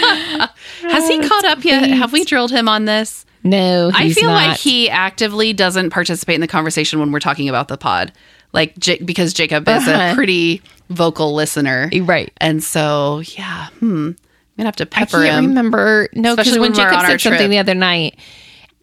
Has 0.82 1.08
he 1.08 1.20
caught 1.28 1.44
up 1.44 1.64
yet? 1.64 1.88
Have 1.90 2.12
we 2.12 2.24
drilled 2.24 2.50
him 2.50 2.68
on 2.68 2.86
this? 2.86 3.24
no, 3.44 3.92
I 3.94 4.10
feel 4.12 4.28
not. 4.30 4.48
like 4.48 4.58
he 4.58 4.90
actively 4.90 5.52
doesn't 5.52 5.90
participate 5.90 6.34
in 6.34 6.40
the 6.40 6.48
conversation 6.48 6.98
when 6.98 7.12
we're 7.12 7.20
talking 7.20 7.48
about 7.48 7.68
the 7.68 7.76
pod. 7.76 8.10
Like 8.52 8.76
J- 8.76 8.98
because 9.04 9.32
Jacob 9.32 9.68
is 9.68 9.86
a 9.86 9.94
Uh-huh. 9.94 10.14
pretty 10.16 10.60
vocal 10.90 11.34
listener. 11.34 11.88
right. 12.02 12.32
And 12.38 12.64
so, 12.64 13.20
yeah, 13.36 13.68
hmm. 13.78 14.08
I'm 14.08 14.16
to 14.58 14.64
have 14.64 14.76
to 14.76 14.84
I 14.84 14.86
pepper 14.86 15.22
can't 15.22 15.44
him. 15.44 15.46
remember. 15.50 16.08
No, 16.14 16.34
because 16.34 16.58
when 16.58 16.74
Jacob 16.74 17.00
said 17.02 17.20
something 17.20 17.48
the 17.50 17.58
other 17.58 17.74
night, 17.74 18.18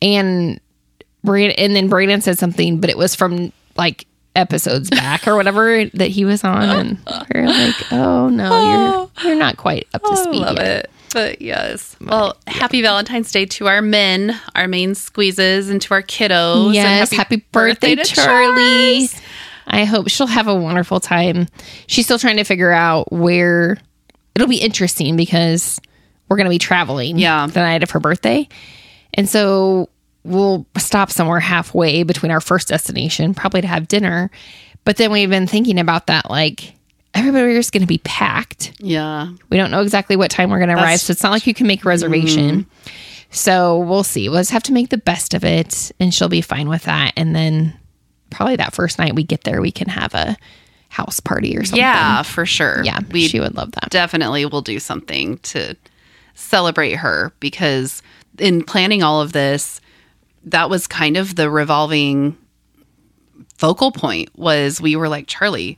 and 0.02 0.62
And 1.26 1.76
then 1.76 1.88
Brandon 1.90 2.22
said 2.22 2.38
something, 2.38 2.80
but 2.80 2.90
it 2.90 2.98
was 2.98 3.16
from 3.16 3.52
like 3.76 4.06
episodes 4.36 4.90
back 4.90 5.28
or 5.28 5.36
whatever 5.36 5.86
that 5.86 6.08
he 6.10 6.26
was 6.26 6.44
on, 6.44 6.64
and 6.70 6.98
we're 7.34 7.46
like, 7.48 7.92
oh 7.92 8.30
no, 8.30 9.10
you're 9.22 9.28
you're 9.30 9.40
not 9.40 9.58
quite 9.58 9.88
up 9.94 10.02
to 10.04 10.10
oh, 10.10 10.12
I 10.14 10.24
speed 10.24 10.40
love 10.40 10.58
yet. 10.58 10.86
it. 10.86 10.92
But 11.14 11.42
yes. 11.42 11.96
Well, 12.02 12.36
happy 12.48 12.82
Valentine's 12.82 13.32
Day 13.32 13.46
to 13.46 13.68
our 13.68 13.82
men, 13.84 14.36
our 14.56 14.68
main 14.68 14.96
squeezes, 14.96 15.70
and 15.70 15.80
to 15.84 15.94
our 15.94 16.02
kiddos. 16.02 16.74
Yes, 16.74 17.12
happy, 17.12 17.38
birthday, 17.52 17.94
to 17.96 18.04
Charlie. 18.04 19.08
Charles. 19.08 19.22
I 19.68 19.86
hope 19.86 20.10
she'll 20.10 20.26
have 20.28 20.48
a 20.48 20.56
wonderful 20.56 21.00
time. 21.00 21.48
She's 21.88 22.06
still 22.06 22.18
trying 22.20 22.38
to 22.38 22.44
figure 22.44 22.72
out 22.72 23.12
where 23.14 23.78
it'll 24.36 24.48
be 24.48 24.58
interesting 24.58 25.16
because 25.16 25.80
we're 26.28 26.38
going 26.38 26.46
to 26.46 26.50
be 26.50 26.58
traveling 26.58 27.18
Yeah. 27.20 27.46
the 27.46 27.60
night 27.60 27.84
of 27.84 27.92
her 27.92 28.00
birthday. 28.00 28.50
And 29.14 29.30
so 29.30 29.90
we'll 30.24 30.66
stop 30.78 31.12
somewhere 31.12 31.40
halfway 31.40 32.04
between 32.04 32.32
our 32.32 32.42
first 32.42 32.68
destination, 32.70 33.34
probably 33.34 33.62
to 33.62 33.68
have 33.68 33.88
dinner. 33.88 34.32
But 34.86 34.98
then 34.98 35.12
we've 35.12 35.30
been 35.30 35.48
thinking 35.48 35.80
about 35.80 36.08
that 36.08 36.30
like 36.30 36.76
everybody's 37.14 37.70
going 37.70 37.82
to 37.82 37.88
be 37.88 38.00
packed. 38.00 38.74
Yeah. 38.80 39.30
We 39.50 39.58
don't 39.58 39.72
know 39.72 39.82
exactly 39.82 40.16
what 40.16 40.32
time 40.32 40.50
we're 40.50 40.58
going 40.60 40.70
to 40.70 40.76
arrive, 40.76 41.00
so 41.00 41.12
it's 41.12 41.24
not 41.24 41.32
like 41.32 41.46
you 41.48 41.54
can 41.54 41.68
make 41.68 41.86
a 41.86 41.88
reservation. 41.88 42.62
Mm-hmm. 42.64 42.90
So 43.30 43.80
we'll 43.80 44.04
see. 44.04 44.30
We'll 44.30 44.40
just 44.40 44.52
have 44.52 44.64
to 44.64 44.74
make 44.74 44.90
the 44.90 44.98
best 44.98 45.34
of 45.34 45.44
it, 45.44 45.92
and 46.00 46.14
she'll 46.14 46.30
be 46.30 46.42
fine 46.42 46.70
with 46.70 46.84
that. 46.84 47.14
And 47.18 47.36
then 47.36 47.78
probably 48.30 48.56
that 48.58 48.74
first 48.74 49.00
night 49.00 49.16
we 49.16 49.24
get 49.24 49.44
there, 49.44 49.62
we 49.62 49.72
can 49.72 49.88
have 49.90 50.14
a 50.14 50.38
house 50.90 51.20
party 51.20 51.58
or 51.58 51.64
something. 51.64 51.80
Yeah, 51.80 52.22
for 52.22 52.46
sure. 52.46 52.84
yeah, 52.84 53.00
We 53.12 53.28
she 53.28 53.40
would 53.40 53.56
love 53.56 53.72
that. 53.72 53.90
definitely 53.90 54.46
we'll 54.46 54.62
do 54.62 54.80
something 54.80 55.38
to 55.40 55.76
celebrate 56.36 56.94
her 56.94 57.32
because 57.40 58.02
in 58.38 58.64
planning 58.64 59.02
all 59.02 59.22
of 59.22 59.34
this, 59.34 59.82
that 60.46 60.70
was 60.70 60.88
kind 60.88 61.18
of 61.18 61.36
the 61.36 61.50
revolving 61.50 62.38
focal 63.58 63.92
point 63.92 64.30
was 64.38 64.82
we 64.82 64.96
were 64.96 65.08
like, 65.08 65.28
Charlie, 65.28 65.78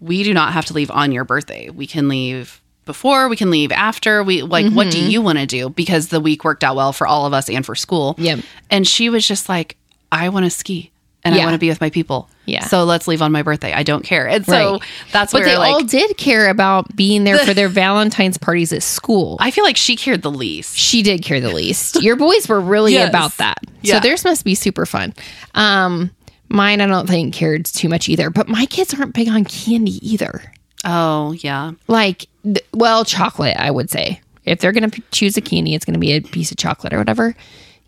we 0.00 0.22
do 0.22 0.32
not 0.32 0.52
have 0.52 0.66
to 0.66 0.72
leave 0.72 0.90
on 0.90 1.12
your 1.12 1.24
birthday. 1.24 1.70
We 1.70 1.86
can 1.86 2.08
leave 2.08 2.62
before, 2.84 3.28
we 3.28 3.36
can 3.36 3.50
leave 3.50 3.70
after. 3.70 4.22
We 4.22 4.42
like 4.42 4.72
what 4.72 4.90
do 4.90 4.98
mm-hmm. 4.98 5.10
you 5.10 5.20
want 5.20 5.38
to 5.38 5.46
do? 5.46 5.68
Because 5.68 6.08
the 6.08 6.20
week 6.20 6.44
worked 6.44 6.64
out 6.64 6.76
well 6.76 6.92
for 6.92 7.06
all 7.06 7.26
of 7.26 7.34
us 7.34 7.50
and 7.50 7.64
for 7.66 7.74
school. 7.74 8.14
Yep. 8.18 8.40
And 8.70 8.86
she 8.86 9.10
was 9.10 9.26
just 9.26 9.48
like, 9.48 9.76
I 10.10 10.30
want 10.30 10.46
to 10.46 10.50
ski 10.50 10.90
and 11.24 11.34
I 11.34 11.38
want 11.44 11.52
to 11.54 11.58
be 11.58 11.68
with 11.68 11.80
my 11.80 11.90
people. 11.90 12.30
Yeah. 12.46 12.64
So 12.66 12.84
let's 12.84 13.06
leave 13.08 13.20
on 13.20 13.32
my 13.32 13.42
birthday. 13.42 13.72
I 13.72 13.82
don't 13.82 14.02
care. 14.04 14.26
And 14.28 14.46
so 14.46 14.72
Right. 14.72 14.82
that's 15.12 15.32
But 15.32 15.40
where 15.42 15.48
they 15.50 15.58
like 15.58 15.72
all 15.74 15.82
did 15.84 16.16
care 16.16 16.48
about 16.48 16.94
being 16.96 17.24
there 17.24 17.38
for 17.38 17.52
their 17.52 17.68
Valentine's 17.84 18.38
parties 18.38 18.72
at 18.72 18.82
school. 18.82 19.36
I 19.40 19.50
feel 19.50 19.64
like 19.64 19.76
she 19.76 19.96
cared 19.96 20.22
the 20.22 20.30
least. 20.30 20.76
she 20.78 21.02
did 21.02 21.22
care 21.22 21.40
the 21.40 21.52
least. 21.52 22.02
Your 22.02 22.16
boys 22.16 22.48
were 22.48 22.60
really 22.60 22.94
Yes. 22.94 23.08
about 23.10 23.36
that. 23.38 23.58
Yeah. 23.82 23.94
So 23.96 24.00
theirs 24.00 24.24
must 24.24 24.44
be 24.44 24.54
super 24.54 24.86
fun. 24.86 25.12
Um, 25.54 26.10
mine, 26.48 26.80
I 26.80 26.86
don't 26.86 27.06
think 27.08 27.34
cared 27.34 27.66
too 27.66 27.88
much 27.90 28.08
either. 28.08 28.30
But 28.30 28.48
my 28.48 28.64
kids 28.66 28.94
aren't 28.94 29.12
big 29.14 29.28
on 29.28 29.44
candy 29.44 29.98
either. 30.08 30.52
Oh, 30.84 31.32
yeah. 31.32 31.72
Like 31.88 32.26
th- 32.44 32.64
well, 32.72 33.04
chocolate, 33.04 33.56
I 33.58 33.70
would 33.70 33.90
say. 33.90 34.20
If 34.44 34.60
they're 34.60 34.72
going 34.72 34.88
to 34.88 34.96
p- 34.96 35.02
choose 35.10 35.36
a 35.36 35.42
candy, 35.42 35.74
it's 35.74 35.84
going 35.84 35.94
to 35.94 36.00
be 36.00 36.12
a 36.12 36.20
piece 36.22 36.50
of 36.50 36.56
chocolate 36.56 36.94
or 36.94 36.98
whatever. 36.98 37.34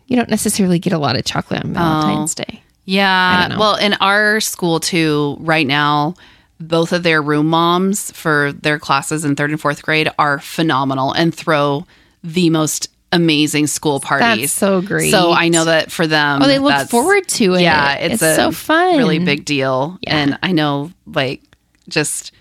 You 0.05 0.15
don't 0.17 0.29
necessarily 0.29 0.77
get 0.77 0.93
a 0.93 0.99
lot 0.99 1.15
of 1.17 1.23
chocolate 1.25 1.63
on 1.63 1.73
Valentine's 1.73 2.35
Day. 2.35 2.61
Yeah. 2.85 3.57
Well, 3.57 3.75
in 3.75 3.93
our 3.95 4.39
school 4.41 4.79
too, 4.79 5.37
right 5.39 5.65
now, 5.67 6.15
both 6.59 6.91
of 6.93 7.03
their 7.03 7.21
room 7.21 7.47
moms 7.47 8.11
for 8.11 8.51
their 8.53 8.77
classes 8.79 9.25
in 9.25 9.35
third 9.35 9.49
and 9.51 9.59
fourth 9.59 9.81
grade 9.81 10.09
are 10.19 10.39
phenomenal 10.39 11.11
and 11.11 11.33
throw 11.33 11.85
the 12.23 12.49
most 12.49 12.87
amazing 13.11 13.67
school 13.67 13.99
parties. 13.99 14.41
That's 14.41 14.53
so 14.53 14.81
great. 14.81 15.11
So 15.11 15.31
I 15.31 15.49
know 15.49 15.65
that 15.65 15.91
for 15.91 16.07
them, 16.07 16.41
Oh, 16.41 16.47
they 16.47 16.59
look 16.59 16.69
that's- 16.71 16.89
forward 16.91 17.27
to 17.29 17.55
it. 17.55 17.61
Yeah, 17.61 17.95
it's, 17.95 18.13
It's 18.15 18.21
a 18.23 18.35
so 18.35 18.51
fun. 18.51 18.97
really 18.97 19.19
big 19.19 19.43
deal. 19.43 19.97
Yeah. 20.01 20.15
And 20.17 20.39
I 20.43 20.51
know, 20.51 20.91
like, 21.05 21.41
just 21.89 22.31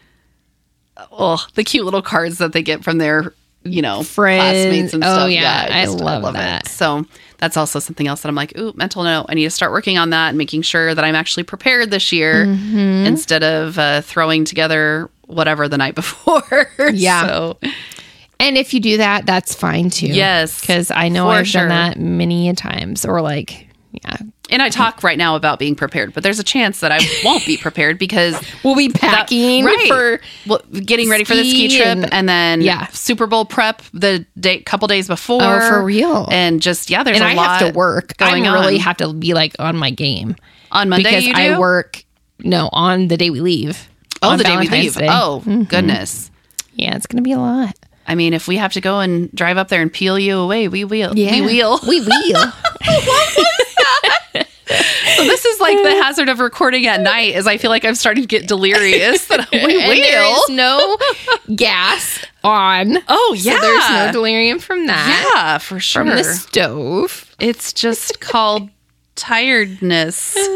oh, 1.11 1.45
the 1.55 1.65
cute 1.65 1.85
little 1.85 2.03
cards 2.03 2.39
that 2.39 2.53
they 2.53 2.63
get 2.63 2.85
from 2.85 2.99
their 2.99 3.35
you 3.65 3.83
know 3.83 4.03
Friends. 4.03 4.41
classmates 4.43 4.95
and 4.95 5.05
Oh, 5.05 5.07
stuff. 5.15 5.31
yeah, 5.31 5.69
I 5.71 5.85
just- 5.85 5.99
love 5.99 6.33
that. 6.35 6.63
it. 6.67 6.69
So 6.69 7.05
that's 7.39 7.57
also 7.57 7.79
something 7.79 8.07
else 8.07 8.21
that 8.23 8.29
I'm 8.29 8.35
like, 8.35 8.57
ooh, 8.59 8.73
mental 8.77 9.03
note. 9.03 9.27
I 9.29 9.35
need 9.35 9.45
to 9.45 9.51
start 9.51 9.73
working 9.73 9.97
on 9.99 10.11
that 10.11 10.29
and 10.31 10.39
making 10.39 10.63
sure 10.63 10.95
that 10.95 11.05
I'm 11.05 11.15
actually 11.15 11.43
prepared 11.45 11.91
this 11.91 12.13
year 12.13 12.47
Mm-hmm. 12.47 13.07
instead 13.07 13.43
of 13.43 13.79
uh, 13.79 14.01
throwing 14.03 14.45
together 14.45 15.11
whatever 15.27 15.69
the 15.69 15.79
night 15.79 15.95
before. 16.03 16.71
Yeah. 16.93 17.27
So 17.27 17.59
And 18.39 18.57
if 18.59 18.73
you 18.75 18.81
do 18.81 18.97
that, 18.99 19.27
that's 19.27 19.55
fine 19.55 19.91
too. 19.91 20.07
Yes, 20.09 20.61
Because 20.61 20.91
I 20.91 21.09
know 21.09 21.29
I've 21.31 21.47
sure. 21.49 21.63
done 21.63 21.69
that 21.69 21.99
many 21.99 22.49
a 22.49 22.55
times. 22.55 23.05
Or 23.07 23.21
like, 23.23 23.69
yeah. 23.93 24.17
And 24.51 24.61
I 24.63 24.69
talk 24.69 25.03
right 25.03 25.17
now 25.17 25.37
about 25.37 25.59
being 25.59 25.75
prepared, 25.75 26.13
but 26.13 26.23
there's 26.23 26.39
a 26.39 26.45
chance 26.45 26.81
that 26.81 26.93
I 26.93 26.99
won't 27.25 27.47
be 27.47 27.57
prepared 27.57 27.99
because 27.99 28.35
We'll 28.65 28.77
be 28.77 28.89
that- 28.89 29.01
packing 29.01 29.65
right. 29.65 29.89
for 29.89 30.21
well, 30.47 30.61
getting 30.73 31.09
ready 31.09 31.25
for 31.25 31.35
the 31.35 31.45
ski 31.49 31.77
trip 31.77 31.87
and- 31.87 32.13
and, 32.13 32.29
then 32.29 32.61
Yeah. 32.61 32.87
Super 32.89 33.27
Bowl 33.27 33.45
prep 33.45 33.83
the 33.95 34.27
day 34.39 34.61
couple 34.61 34.89
days 34.89 35.07
before. 35.09 35.41
Oh, 35.43 35.69
for 35.69 35.83
real? 35.85 36.29
And 36.31 36.61
just 36.61 36.91
yeah, 36.91 37.03
there's 37.03 37.17
and 37.21 37.25
a 37.27 37.31
I 37.31 37.35
lot 37.35 37.61
have 37.61 37.73
to 37.73 37.79
work. 37.79 38.17
going 38.19 38.47
I 38.47 38.53
really 38.53 38.75
on. 38.77 38.81
have 38.81 38.97
to 38.99 39.13
be 39.13 39.35
like 39.35 39.55
on 39.59 39.77
my 39.77 39.91
game 39.91 40.37
on 40.73 40.89
Monday. 40.89 41.05
because 41.11 41.27
you 41.27 41.33
I 41.35 41.59
work. 41.59 42.05
No, 42.41 42.69
on 42.73 43.09
the 43.09 43.17
day 43.17 43.31
we 43.31 43.41
leave. 43.41 43.89
Oh, 44.23 44.37
the 44.37 44.45
day 44.45 44.57
we 44.57 44.69
leave. 44.69 44.95
Day. 44.97 45.07
Oh, 45.11 45.43
mm-hmm. 45.47 45.63
goodness. 45.65 46.31
yeah, 46.75 46.95
it's 46.97 47.07
gonna 47.07 47.23
be 47.23 47.33
a 47.33 47.39
lot. 47.39 47.75
I 48.07 48.15
mean, 48.17 48.35
if 48.35 48.49
we 48.49 48.57
have 48.57 48.73
to 48.73 48.81
go 48.81 48.99
and 49.01 49.31
drive 49.33 49.57
up 49.57 49.69
there 49.69 49.83
and 49.83 49.93
peel 49.93 50.19
you 50.19 50.37
away, 50.39 50.67
we 50.69 50.85
will. 50.85 51.17
Yeah, 51.17 51.33
We 51.33 51.43
will. 51.43 51.79
We 51.87 52.01
will. 52.01 52.53
So 55.21 55.25
this 55.27 55.45
is 55.45 55.61
like 55.61 55.77
the 55.83 55.91
hazard 56.03 56.29
of 56.29 56.39
recording 56.41 56.87
at 56.87 57.01
night. 57.01 57.35
Is 57.35 57.47
I 57.47 57.57
feel 57.59 57.71
like 57.71 57.85
I'm 57.85 57.95
starting 57.95 58.23
to 58.23 58.27
get 58.29 58.49
delirious. 58.49 59.27
That 59.27 59.49
we 59.53 59.67
will. 59.67 60.55
no 60.55 60.97
gas 61.55 62.25
on. 62.43 62.97
Oh 63.09 63.35
So 63.39 63.51
yeah. 63.51 63.59
there's 63.61 63.91
no 63.91 64.13
delirium 64.13 64.59
from 64.59 64.87
that. 64.87 65.33
yeah, 65.35 65.59
for 65.59 65.79
sure. 65.81 66.03
From 66.05 66.17
the 66.17 66.25
stove. 66.25 67.35
it's 67.39 67.73
just 67.73 68.21
called 68.21 68.71
tiredness. 69.15 70.37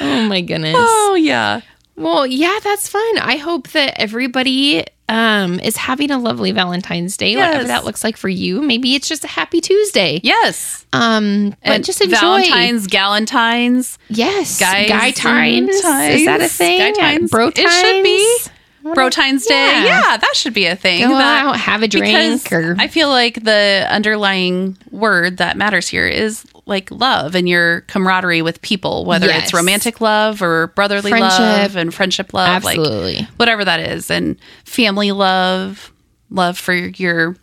Oh 0.00 0.26
my 0.28 0.40
goodness. 0.40 0.76
Oh 0.78 1.14
yeah. 1.20 1.60
Well, 1.96 2.24
yeah, 2.26 2.58
that's 2.62 2.88
fun. 2.88 3.18
I 3.18 3.36
hope 3.36 3.68
that 3.70 4.00
everybody 4.00 4.84
um, 5.08 5.60
is 5.60 5.76
having 5.76 6.10
a 6.10 6.18
lovely 6.18 6.52
Valentine's 6.52 7.16
Day, 7.16 7.36
whatever 7.36 7.64
that 7.64 7.84
looks 7.84 8.02
like 8.04 8.16
for 8.16 8.28
you. 8.28 8.62
Maybe 8.62 8.94
it's 8.94 9.08
just 9.08 9.24
a 9.24 9.28
happy 9.28 9.60
Tuesday. 9.60 10.20
Yes. 10.22 10.86
Um, 10.92 11.50
but 11.64 11.70
And 11.76 11.84
just 11.84 12.00
enjoy. 12.00 12.16
Valentine's, 12.18 12.86
Galentines, 12.86 13.98
yes, 14.08 14.58
guys, 14.58 14.88
guy 14.88 15.10
times. 15.10 15.68
Is 15.70 15.82
that 15.82 16.40
a 16.40 16.48
thing? 16.48 16.78
Guy 16.78 16.92
times. 16.92 17.30
Bro 17.30 17.48
It 17.48 17.56
should 17.58 18.02
be. 18.02 18.36
times? 18.44 18.50
Brotine's 18.94 19.46
Day. 19.46 19.54
Yeah. 19.54 19.84
Yeah, 19.84 20.16
that 20.16 20.32
should 20.34 20.54
be 20.54 20.66
a 20.66 20.74
thing. 20.74 21.02
Go 21.06 21.16
That- 21.16 21.44
out, 21.46 21.56
have 21.56 21.84
a 21.84 21.88
drink, 21.88 22.50
or 22.52 22.74
I 22.80 22.88
feel 22.88 23.08
like 23.10 23.44
the 23.44 23.86
underlying 23.88 24.76
word 24.90 25.36
that 25.36 25.56
matters 25.56 25.86
here 25.86 26.04
is 26.06 26.44
like 26.64 26.90
love 26.90 27.34
and 27.34 27.48
your 27.48 27.80
camaraderie 27.82 28.42
with 28.42 28.62
people, 28.62 29.04
whether 29.04 29.26
Yes. 29.26 29.44
it's 29.44 29.54
romantic 29.54 30.00
love 30.00 30.40
or 30.42 30.68
brotherly 30.68 31.10
Friendship. 31.10 31.38
love 31.40 31.76
and 31.76 31.92
friendship 31.92 32.32
love, 32.32 32.62
like 32.64 32.78
absolutely. 32.78 33.26
whatever 33.36 33.64
that 33.64 33.80
is, 33.80 34.10
and 34.10 34.36
family 34.64 35.10
love, 35.12 35.92
love 36.30 36.56
for 36.56 36.72
your 36.74 37.36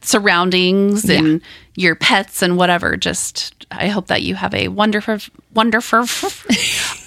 surroundings 0.00 1.08
and 1.08 1.40
your 1.76 1.94
pets 1.94 2.42
and 2.42 2.56
whatever. 2.56 2.96
Just, 2.96 3.66
I 3.70 3.88
hope 3.88 4.08
that 4.08 4.22
you 4.22 4.34
have 4.34 4.52
a 4.54 4.68
wonderful, 4.68 5.18
wonderful. 5.54 6.00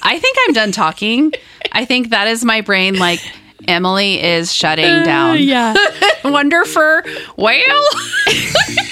I 0.01 0.17
think 0.19 0.37
I'm 0.47 0.53
done 0.53 0.71
talking. 0.71 1.33
I 1.73 1.85
think 1.85 2.09
that 2.09 2.27
is 2.27 2.43
my 2.45 2.61
brain. 2.61 2.97
Like 2.97 3.19
Emily 3.67 4.23
is 4.23 4.51
shutting 4.53 4.85
uh, 4.85 5.03
down. 5.03 5.37
yeah. 5.39 5.75
Wonderful. 6.23 7.01
Well, 7.37 7.83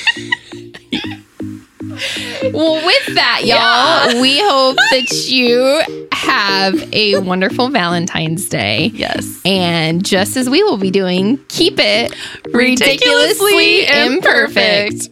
Well, 2.54 2.86
with 2.86 3.16
that, 3.16 3.42
y'all, 3.44 4.22
we 4.22 4.40
hope 4.40 4.76
that 4.92 5.28
you 5.28 5.82
have 6.12 6.94
a 6.94 7.18
wonderful 7.20 7.70
Valentine's 7.70 8.48
Day. 8.48 8.92
yes. 8.94 9.42
And 9.46 10.06
just 10.06 10.38
as 10.38 10.50
we 10.50 10.64
will 10.64 10.78
be 10.78 10.92
doing, 10.92 11.40
keep 11.48 11.76
it 11.78 12.14
ridiculously, 12.52 13.86
imperfect. 13.88 15.10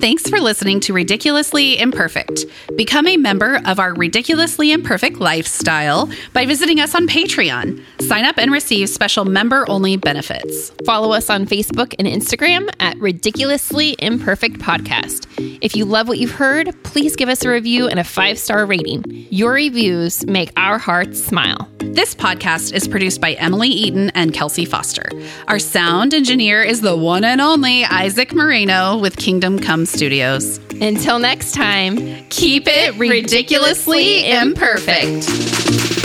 Thanks 0.00 0.28
for 0.28 0.38
listening 0.38 0.78
to 0.80 0.92
Ridiculously 0.92 1.76
Imperfect. 1.76 2.44
Become 2.76 3.08
a 3.08 3.16
member 3.16 3.60
of 3.64 3.80
our 3.80 3.94
Ridiculously 3.94 4.70
Imperfect 4.70 5.18
lifestyle 5.18 6.08
by 6.32 6.46
visiting 6.46 6.78
us 6.78 6.94
on 6.94 7.08
Patreon. 7.08 7.82
Sign 8.02 8.24
up 8.24 8.38
and 8.38 8.52
receive 8.52 8.88
special 8.90 9.24
member 9.24 9.68
only 9.68 9.96
benefits. 9.96 10.70
Follow 10.86 11.12
us 11.12 11.28
on 11.28 11.46
Facebook 11.46 11.96
and 11.98 12.06
Instagram 12.06 12.70
at 12.78 12.96
Ridiculously 12.98 13.96
Imperfect 13.98 14.58
Podcast. 14.58 15.26
If 15.60 15.74
you 15.74 15.84
love 15.84 16.06
what 16.06 16.18
you've 16.18 16.30
heard, 16.30 16.80
please 16.84 17.16
give 17.16 17.28
us 17.28 17.44
a 17.44 17.50
review 17.50 17.88
and 17.88 17.98
a 17.98 18.04
five 18.04 18.38
star 18.38 18.66
rating. 18.66 19.02
Your 19.30 19.52
reviews 19.52 20.24
make 20.26 20.52
our 20.56 20.78
hearts 20.78 21.20
smile. 21.20 21.68
This 21.78 22.14
podcast 22.14 22.72
is 22.72 22.86
produced 22.86 23.20
by 23.20 23.32
Emily 23.32 23.68
Eaton 23.68 24.10
and 24.10 24.32
Kelsey 24.32 24.64
Foster. 24.64 25.08
Our 25.48 25.58
sound 25.58 26.14
engineer 26.14 26.62
is 26.62 26.82
the 26.82 26.96
one 26.96 27.24
and 27.24 27.40
only 27.40 27.84
Isaac 27.84 28.32
Moreno 28.32 28.96
with 28.96 29.16
Kingdom 29.16 29.58
Come 29.58 29.86
Studios. 29.88 30.58
Until 30.80 31.18
next 31.18 31.52
time, 31.52 31.96
Keep 32.30 32.64
it 32.66 32.94
ridiculously 32.96 34.30
imperfect. 34.30 35.97